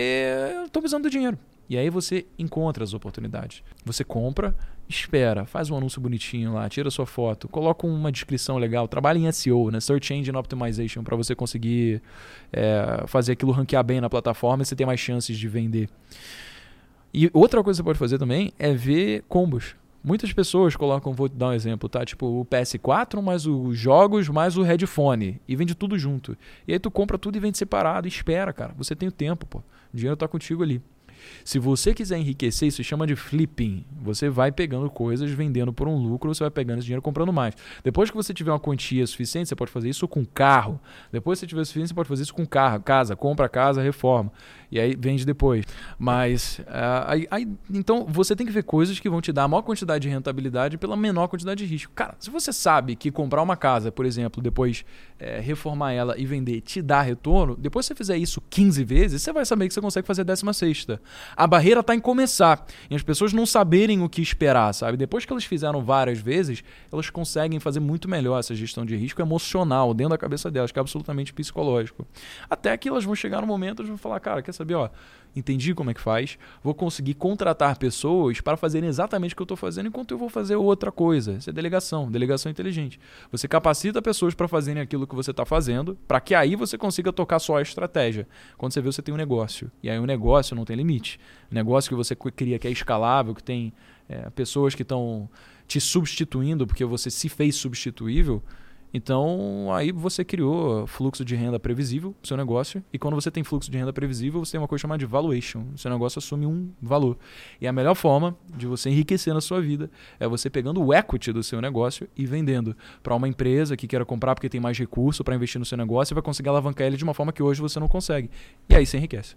[0.63, 1.39] estão precisando do dinheiro.
[1.73, 3.63] E aí você encontra as oportunidades.
[3.83, 4.55] Você compra,
[4.87, 9.31] espera, faz um anúncio bonitinho lá, tira sua foto, coloca uma descrição legal, trabalha em
[9.31, 9.79] SEO, né?
[9.79, 11.99] Search Engine Optimization, para você conseguir
[12.51, 15.89] é, fazer aquilo ranquear bem na plataforma e você ter mais chances de vender.
[17.11, 19.75] E outra coisa que você pode fazer também é ver combos.
[20.03, 22.05] Muitas pessoas colocam, vou dar um exemplo, tá?
[22.05, 26.37] Tipo o PS4 mais os jogos mais o headphone e vende tudo junto.
[26.67, 28.75] E aí tu compra tudo e vende separado espera, cara.
[28.77, 29.57] Você tem o tempo, pô.
[29.91, 30.79] O dinheiro tá contigo ali.
[31.43, 33.85] Se você quiser enriquecer, isso chama de flipping.
[34.01, 37.55] Você vai pegando coisas, vendendo por um lucro, você vai pegando esse dinheiro comprando mais.
[37.83, 40.79] Depois que você tiver uma quantia suficiente, você pode fazer isso com carro.
[41.11, 44.31] Depois que você tiver suficiente, você pode fazer isso com carro, casa, compra casa, reforma.
[44.73, 45.67] E aí vende depois.
[45.99, 49.47] Mas, uh, aí, aí, então, você tem que ver coisas que vão te dar a
[49.47, 51.93] maior quantidade de rentabilidade pela menor quantidade de risco.
[51.93, 54.83] Cara, se você sabe que comprar uma casa, por exemplo, depois
[55.19, 59.31] é, reformar ela e vender te dá retorno, depois você fizer isso 15 vezes, você
[59.31, 60.99] vai saber que você consegue fazer a 16 sexta.
[61.37, 62.65] A barreira está em começar.
[62.89, 64.97] E as pessoas não saberem o que esperar, sabe?
[64.97, 69.21] Depois que elas fizeram várias vezes, elas conseguem fazer muito melhor essa gestão de risco
[69.21, 72.07] emocional dentro da cabeça delas, que é absolutamente psicológico.
[72.49, 74.89] Até que elas vão chegar no momento e vão falar, cara, quer saber, ó,
[75.35, 79.45] entendi como é que faz, vou conseguir contratar pessoas para fazerem exatamente o que eu
[79.45, 81.33] estou fazendo enquanto eu vou fazer outra coisa.
[81.33, 82.99] Isso é delegação, delegação inteligente.
[83.31, 87.11] Você capacita pessoas para fazerem aquilo que você está fazendo, para que aí você consiga
[87.11, 88.27] tocar só a estratégia.
[88.57, 89.71] Quando você vê, você tem um negócio.
[89.81, 91.19] E aí o um negócio não tem limite.
[91.49, 93.73] negócio que você cria que é escalável, que tem
[94.07, 95.29] é, pessoas que estão
[95.67, 98.43] te substituindo porque você se fez substituível,
[98.93, 102.83] então, aí você criou fluxo de renda previsível para seu negócio.
[102.93, 105.65] E quando você tem fluxo de renda previsível, você tem uma coisa chamada de valuation.
[105.73, 107.17] O seu negócio assume um valor.
[107.59, 109.89] E a melhor forma de você enriquecer na sua vida
[110.19, 114.05] é você pegando o equity do seu negócio e vendendo para uma empresa que queira
[114.05, 116.95] comprar porque tem mais recurso para investir no seu negócio e vai conseguir alavancar ele
[116.95, 118.29] de uma forma que hoje você não consegue.
[118.69, 119.35] E aí você enriquece.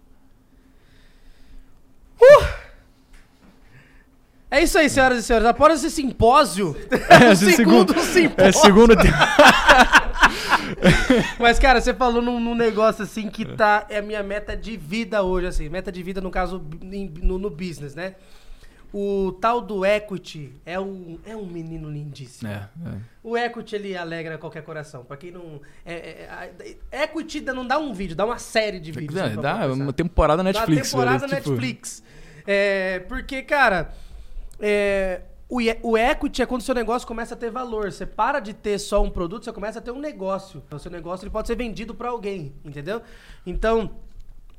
[2.21, 2.67] Uh!
[4.51, 5.47] É isso aí, senhoras e senhores.
[5.47, 6.75] Após esse simpósio,
[7.11, 8.49] é, esse segundo, segundo simpósio.
[8.49, 8.95] É, segundo...
[11.39, 13.87] Mas, cara, você falou num, num negócio assim que tá.
[13.89, 15.69] É a minha meta de vida hoje, assim.
[15.69, 18.15] Meta de vida, no caso, no, no business, né?
[18.93, 22.49] O tal do equity é um, é um menino lindíssimo.
[22.49, 22.91] É, é.
[23.23, 25.05] O equity, ele alegra qualquer coração.
[25.05, 25.61] Pra quem não.
[25.85, 29.15] É, é, é- equity dá- não dá um vídeo, dá uma série de vídeos.
[29.15, 29.83] Dá, assim, dá conversar.
[29.83, 30.93] uma temporada Netflix.
[30.93, 32.03] Da temporada velho, tipo, Netflix.
[32.47, 33.93] É, porque, cara,
[34.61, 37.93] é, o, o equity é quando o seu negócio começa a ter valor.
[37.93, 40.63] Você para de ter só um produto, você começa a ter um negócio.
[40.71, 43.01] O seu negócio ele pode ser vendido pra alguém, entendeu?
[43.45, 43.91] Então,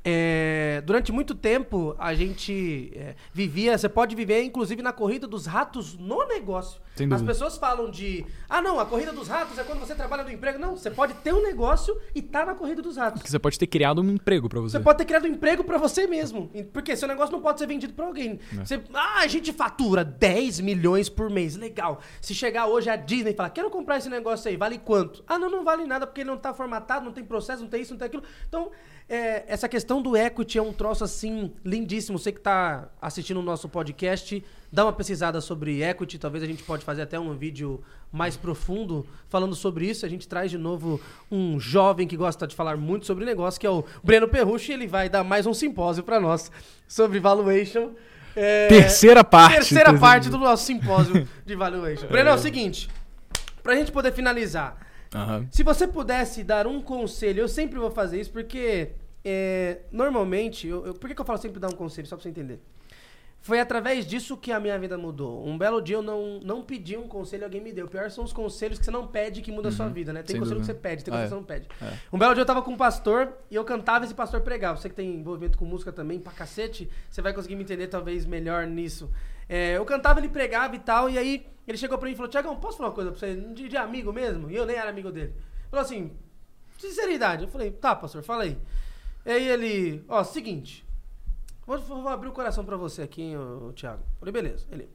[0.10, 5.46] é, durante muito tempo a gente é, vivia, você pode viver inclusive na corrida dos
[5.46, 6.80] ratos no negócio.
[7.12, 10.32] As pessoas falam de, ah não, a corrida dos ratos é quando você trabalha no
[10.32, 10.58] emprego.
[10.58, 13.20] Não, você pode ter um negócio e tá na corrida dos ratos.
[13.20, 14.78] Porque você pode ter criado um emprego pra você.
[14.78, 16.50] Você pode ter criado um emprego pra você mesmo.
[16.74, 18.40] Porque seu negócio não pode ser vendido pra alguém.
[18.58, 18.66] É.
[18.66, 21.56] Você, ah, a gente fatura 10 milhões por mês.
[21.56, 22.00] Legal.
[22.22, 25.24] Se chegar hoje a Disney e falar, quero comprar esse negócio aí, vale quanto?
[25.28, 27.82] Ah, não, não vale nada porque ele não tá formatado, não tem processo, não tem
[27.82, 28.24] isso, não tem aquilo.
[28.48, 28.72] Então,
[29.10, 32.20] é, essa questão do equity é um troço assim lindíssimo.
[32.20, 36.20] Você que tá assistindo o nosso podcast, dá uma pesquisada sobre equity.
[36.20, 37.82] Talvez a gente pode fazer até um vídeo
[38.12, 40.06] mais profundo falando sobre isso.
[40.06, 41.00] A gente traz de novo
[41.32, 44.74] um jovem que gosta de falar muito sobre negócio, que é o Breno Perrucci.
[44.74, 46.52] Ele vai dar mais um simpósio para nós
[46.86, 47.92] sobre valuation.
[48.36, 49.56] É, Terceira parte.
[49.56, 52.08] Terceira parte do nosso simpósio de valuation.
[52.08, 52.90] Breno, é o seguinte,
[53.64, 54.87] pra gente poder finalizar.
[55.14, 55.48] Aham.
[55.52, 58.90] Se você pudesse dar um conselho, eu sempre vou fazer isso porque
[59.26, 62.08] é, normalmente, eu, eu- por que, que eu falo sempre dar um conselho?
[62.08, 62.60] Só pra você entender.
[63.40, 65.46] Foi através disso que a minha vida mudou.
[65.48, 67.86] Um belo dia eu não, não pedi um conselho, alguém me deu.
[67.86, 70.22] O pior são os conselhos que você não pede que muda a sua vida, né?
[70.24, 70.74] Tem conselho dúvida.
[70.74, 71.44] que você pede, tem Ah, conselho é.
[71.44, 71.94] que você não pede.
[71.96, 71.98] É.
[72.12, 74.78] Um belo dia eu tava com um pastor e eu cantava e esse pastor pregava.
[74.78, 78.26] Você que tem envolvimento com música também, pra cacete, você vai conseguir me entender talvez
[78.26, 79.10] melhor nisso.
[79.48, 82.32] É, eu cantava, ele pregava e tal, e aí ele chegou pra mim e falou:
[82.32, 83.36] Tiagão, posso falar uma coisa pra você?
[83.36, 84.50] De, de amigo mesmo?
[84.50, 85.34] E eu nem era amigo dele.
[85.70, 86.18] Falou assim:
[86.78, 87.44] sinceridade.
[87.44, 88.58] Eu falei: tá, pastor, fala aí.
[89.26, 90.86] E aí ele: ó, seguinte.
[91.66, 93.36] Vou, vou abrir o coração pra você aqui, hein,
[93.76, 94.04] Thiago.
[94.20, 94.66] Falei: beleza.
[94.72, 94.90] Ele: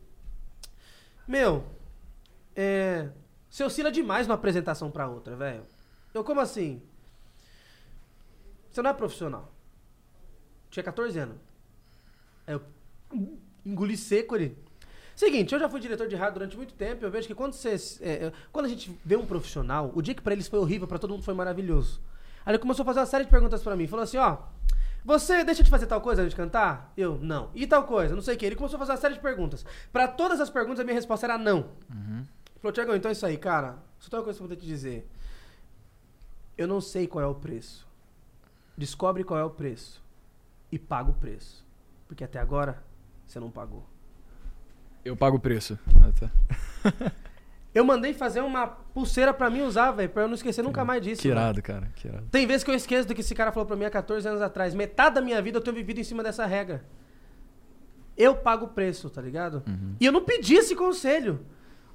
[1.26, 1.64] meu,
[2.56, 3.10] é.
[3.48, 5.66] Você oscila demais numa apresentação pra outra, velho.
[6.14, 6.82] Eu, como assim?
[8.70, 9.52] Você não é profissional.
[10.70, 11.36] Tinha 14 anos.
[12.46, 12.62] Aí eu
[13.64, 14.56] engoli seco ali.
[15.14, 17.04] Seguinte, eu já fui diretor de rádio durante muito tempo.
[17.04, 17.74] Eu vejo que quando você.
[18.00, 20.88] é, é, quando a gente vê um profissional, o dia que pra eles foi horrível,
[20.88, 22.00] pra todo mundo foi maravilhoso.
[22.44, 23.86] Aí ele começou a fazer uma série de perguntas pra mim.
[23.86, 24.38] Falou assim: ó,
[25.04, 26.92] você deixa de fazer tal coisa antes de cantar?
[26.96, 27.50] Eu, não.
[27.54, 28.14] E tal coisa?
[28.14, 28.46] Não sei o que.
[28.46, 29.64] Ele começou a fazer uma série de perguntas.
[29.92, 31.70] Pra todas as perguntas, a minha resposta era não.
[32.60, 33.76] Falou, Tiagão, então é isso aí, cara.
[33.98, 35.08] Só tem uma coisa que eu vou te dizer.
[36.56, 37.86] Eu não sei qual é o preço.
[38.76, 40.02] Descobre qual é o preço.
[40.70, 41.66] E paga o preço.
[42.06, 42.82] Porque até agora,
[43.26, 43.91] você não pagou.
[45.04, 45.78] Eu pago o preço.
[46.00, 47.12] Ah, tá.
[47.74, 51.00] Eu mandei fazer uma pulseira pra mim usar, velho, pra eu não esquecer nunca mais
[51.00, 51.22] disso.
[51.22, 51.40] Que velho.
[51.40, 51.88] irado, cara.
[51.96, 52.26] Que irado.
[52.30, 54.42] Tem vezes que eu esqueço do que esse cara falou pra mim há 14 anos
[54.42, 54.74] atrás.
[54.74, 56.84] Metade da minha vida eu tenho vivido em cima dessa regra.
[58.14, 59.62] Eu pago o preço, tá ligado?
[59.66, 59.96] Uhum.
[59.98, 61.46] E eu não pedi esse conselho.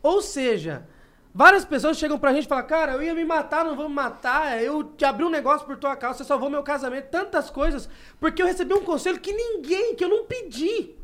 [0.01, 0.87] Ou seja,
[1.31, 3.93] várias pessoas chegam pra gente e falam, cara, eu ia me matar, não vou me
[3.93, 7.87] matar, eu te abri um negócio por tua causa, você salvou meu casamento, tantas coisas,
[8.19, 10.95] porque eu recebi um conselho que ninguém, que eu não pedi.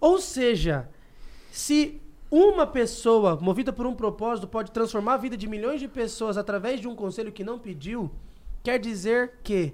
[0.00, 0.88] Ou seja,
[1.54, 6.36] se uma pessoa movida por um propósito pode transformar a vida de milhões de pessoas
[6.36, 8.10] através de um conselho que não pediu,
[8.60, 9.72] quer dizer que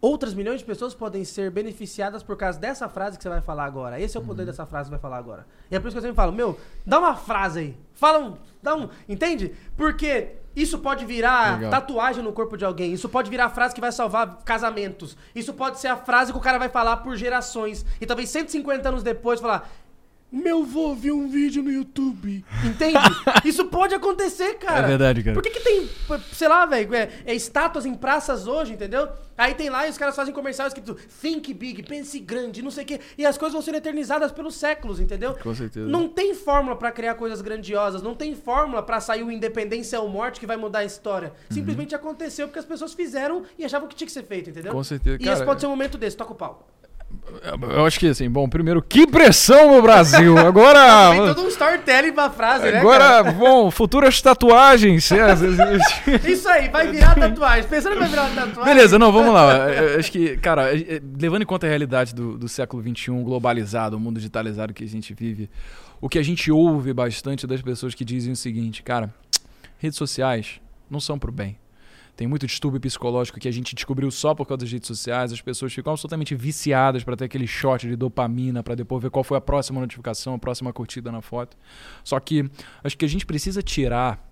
[0.00, 3.66] outras milhões de pessoas podem ser beneficiadas por causa dessa frase que você vai falar
[3.66, 4.00] agora.
[4.00, 5.46] Esse é o poder dessa frase que você vai falar agora.
[5.70, 7.76] E é por isso que eu sempre falo, meu, dá uma frase aí.
[7.92, 9.54] Fala um, dá um, entende?
[9.76, 11.72] Porque isso pode virar Legal.
[11.72, 12.94] tatuagem no corpo de alguém.
[12.94, 15.14] Isso pode virar a frase que vai salvar casamentos.
[15.34, 17.84] Isso pode ser a frase que o cara vai falar por gerações.
[18.00, 19.70] E talvez 150 anos depois falar.
[20.32, 22.44] Meu vô viu um vídeo no YouTube.
[22.64, 22.98] Entende?
[23.44, 24.86] Isso pode acontecer, cara.
[24.86, 25.34] É verdade, cara.
[25.34, 25.88] Por que, que tem,
[26.32, 29.08] sei lá, velho, é, é estátuas em praças hoje, entendeu?
[29.36, 32.84] Aí tem lá e os caras fazem comercial escrito Think Big, pense grande, não sei
[32.84, 33.00] o quê.
[33.16, 35.34] E as coisas vão sendo eternizadas pelos séculos, entendeu?
[35.34, 35.88] Com certeza.
[35.88, 40.08] Não tem fórmula pra criar coisas grandiosas, não tem fórmula pra sair o Independência ou
[40.08, 41.28] Morte que vai mudar a história.
[41.28, 41.56] Uhum.
[41.56, 44.72] Simplesmente aconteceu porque as pessos fizeram e achavam que tinha que ser feito, entendeu?
[44.72, 45.16] Com certeza.
[45.16, 46.68] E Cara, esse pode ser um momento desse, toca o pau.
[47.72, 50.36] Eu acho que assim, bom, primeiro, que pressão no Brasil.
[50.38, 51.10] Agora.
[51.10, 55.10] Tem todo um storytelling pra frase, né, Agora, bom, futuras tatuagens.
[55.10, 55.32] é,
[56.28, 57.68] Isso aí, vai virar tatuagem.
[57.68, 58.74] Pensando que vai virar tatuagem.
[58.74, 59.70] Beleza, não, vamos lá.
[59.70, 63.10] Eu Acho que, cara, é, é, levando em conta a realidade do, do século XXI,
[63.22, 65.48] globalizado, o mundo digitalizado que a gente vive,
[66.00, 69.12] o que a gente ouve bastante das pessoas que dizem o seguinte, cara,
[69.78, 71.56] redes sociais não são pro bem.
[72.16, 75.32] Tem muito distúrbio psicológico que a gente descobriu só por causa das redes sociais.
[75.32, 79.24] As pessoas ficam absolutamente viciadas para ter aquele shot de dopamina, para depois ver qual
[79.24, 81.56] foi a próxima notificação, a próxima curtida na foto.
[82.04, 82.50] Só que
[82.84, 84.28] acho que a gente precisa tirar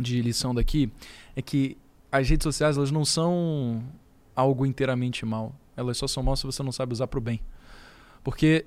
[0.00, 0.90] de lição daqui
[1.36, 1.76] é que
[2.10, 3.82] as redes sociais elas não são
[4.34, 5.54] algo inteiramente mal.
[5.76, 7.40] Elas só são mal se você não sabe usar para o bem.
[8.22, 8.64] Porque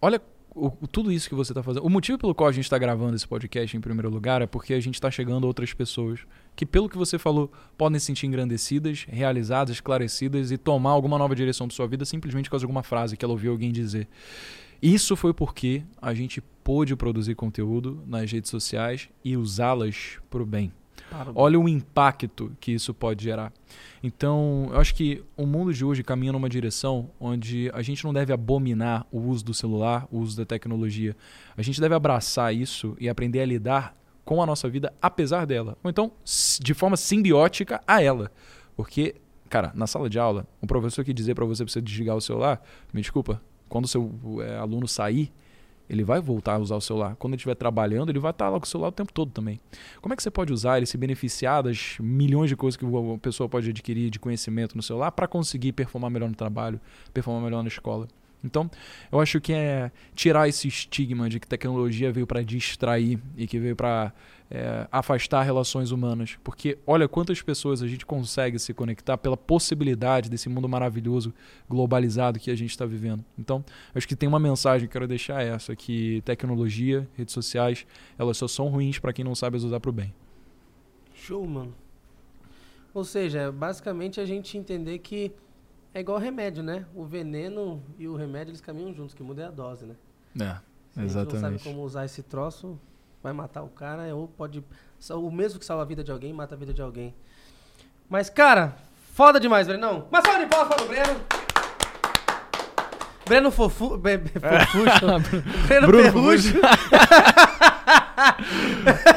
[0.00, 0.20] olha
[0.54, 1.84] o, tudo isso que você está fazendo.
[1.84, 4.74] O motivo pelo qual a gente está gravando esse podcast em primeiro lugar é porque
[4.74, 6.20] a gente está chegando a outras pessoas
[6.56, 11.34] que, pelo que você falou, podem se sentir engrandecidas, realizadas, esclarecidas e tomar alguma nova
[11.34, 14.08] direção de sua vida simplesmente de alguma frase que ela ouviu alguém dizer.
[14.82, 20.46] Isso foi porque a gente pôde produzir conteúdo nas redes sociais e usá-las para o
[20.46, 20.72] bem.
[21.34, 23.52] Olha o impacto que isso pode gerar.
[24.02, 28.12] Então, eu acho que o mundo de hoje caminha numa direção onde a gente não
[28.12, 31.16] deve abominar o uso do celular, o uso da tecnologia.
[31.56, 35.76] A gente deve abraçar isso e aprender a lidar com a nossa vida apesar dela.
[35.82, 36.12] Ou então,
[36.60, 38.30] de forma simbiótica a ela.
[38.76, 39.16] Porque,
[39.48, 42.20] cara, na sala de aula, um professor que dizer para você pra você desligar o
[42.20, 45.32] celular, me desculpa, quando o seu é, aluno sair,
[45.90, 47.16] ele vai voltar a usar o celular.
[47.16, 49.58] Quando ele estiver trabalhando, ele vai estar lá com o celular o tempo todo também.
[50.00, 53.18] Como é que você pode usar ele, se beneficiar das milhões de coisas que a
[53.18, 56.80] pessoa pode adquirir de conhecimento no celular para conseguir performar melhor no trabalho,
[57.12, 58.06] performar melhor na escola?
[58.42, 58.70] Então,
[59.12, 63.58] eu acho que é tirar esse estigma de que tecnologia veio para distrair e que
[63.58, 64.12] veio para
[64.50, 66.38] é, afastar relações humanas.
[66.42, 71.32] Porque olha quantas pessoas a gente consegue se conectar pela possibilidade desse mundo maravilhoso,
[71.68, 73.24] globalizado que a gente está vivendo.
[73.38, 73.64] Então,
[73.94, 77.86] acho que tem uma mensagem que eu quero deixar essa, que tecnologia, redes sociais,
[78.18, 80.12] elas só são ruins para quem não sabe as usar para o bem.
[81.14, 81.74] Show, mano.
[82.92, 85.32] Ou seja, basicamente a gente entender que
[85.92, 86.86] é igual remédio, né?
[86.94, 89.94] O veneno e o remédio eles caminham juntos, que muda é a dose, né?
[90.36, 90.90] É, exatamente.
[90.92, 92.78] Se a gente não sabe como usar esse troço,
[93.22, 94.64] vai matar o cara, ou pode.
[95.10, 97.14] O mesmo que salva a vida de alguém, mata a vida de alguém.
[98.08, 98.76] Mas, cara,
[99.14, 100.06] foda demais, Brenão.
[100.10, 101.20] Uma salva de palmas para o Breno.
[103.26, 103.96] Breno Fofu...
[103.96, 105.06] Be, be, Fofuxo.
[105.68, 106.12] Breno Bruno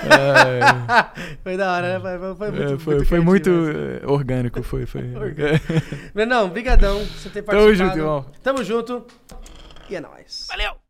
[0.01, 1.37] Ferrucho.
[1.43, 1.99] foi da hora, né?
[1.99, 4.85] Foi, foi muito, é, foi, muito, foi muito orgânico, foi.
[4.85, 5.03] foi.
[6.13, 7.51] Brenão, brigadão por você ter participado.
[7.53, 8.25] Tamo junto, irmão.
[8.43, 9.05] Tamo junto.
[9.89, 10.47] E é nóis.
[10.49, 10.82] Valeu!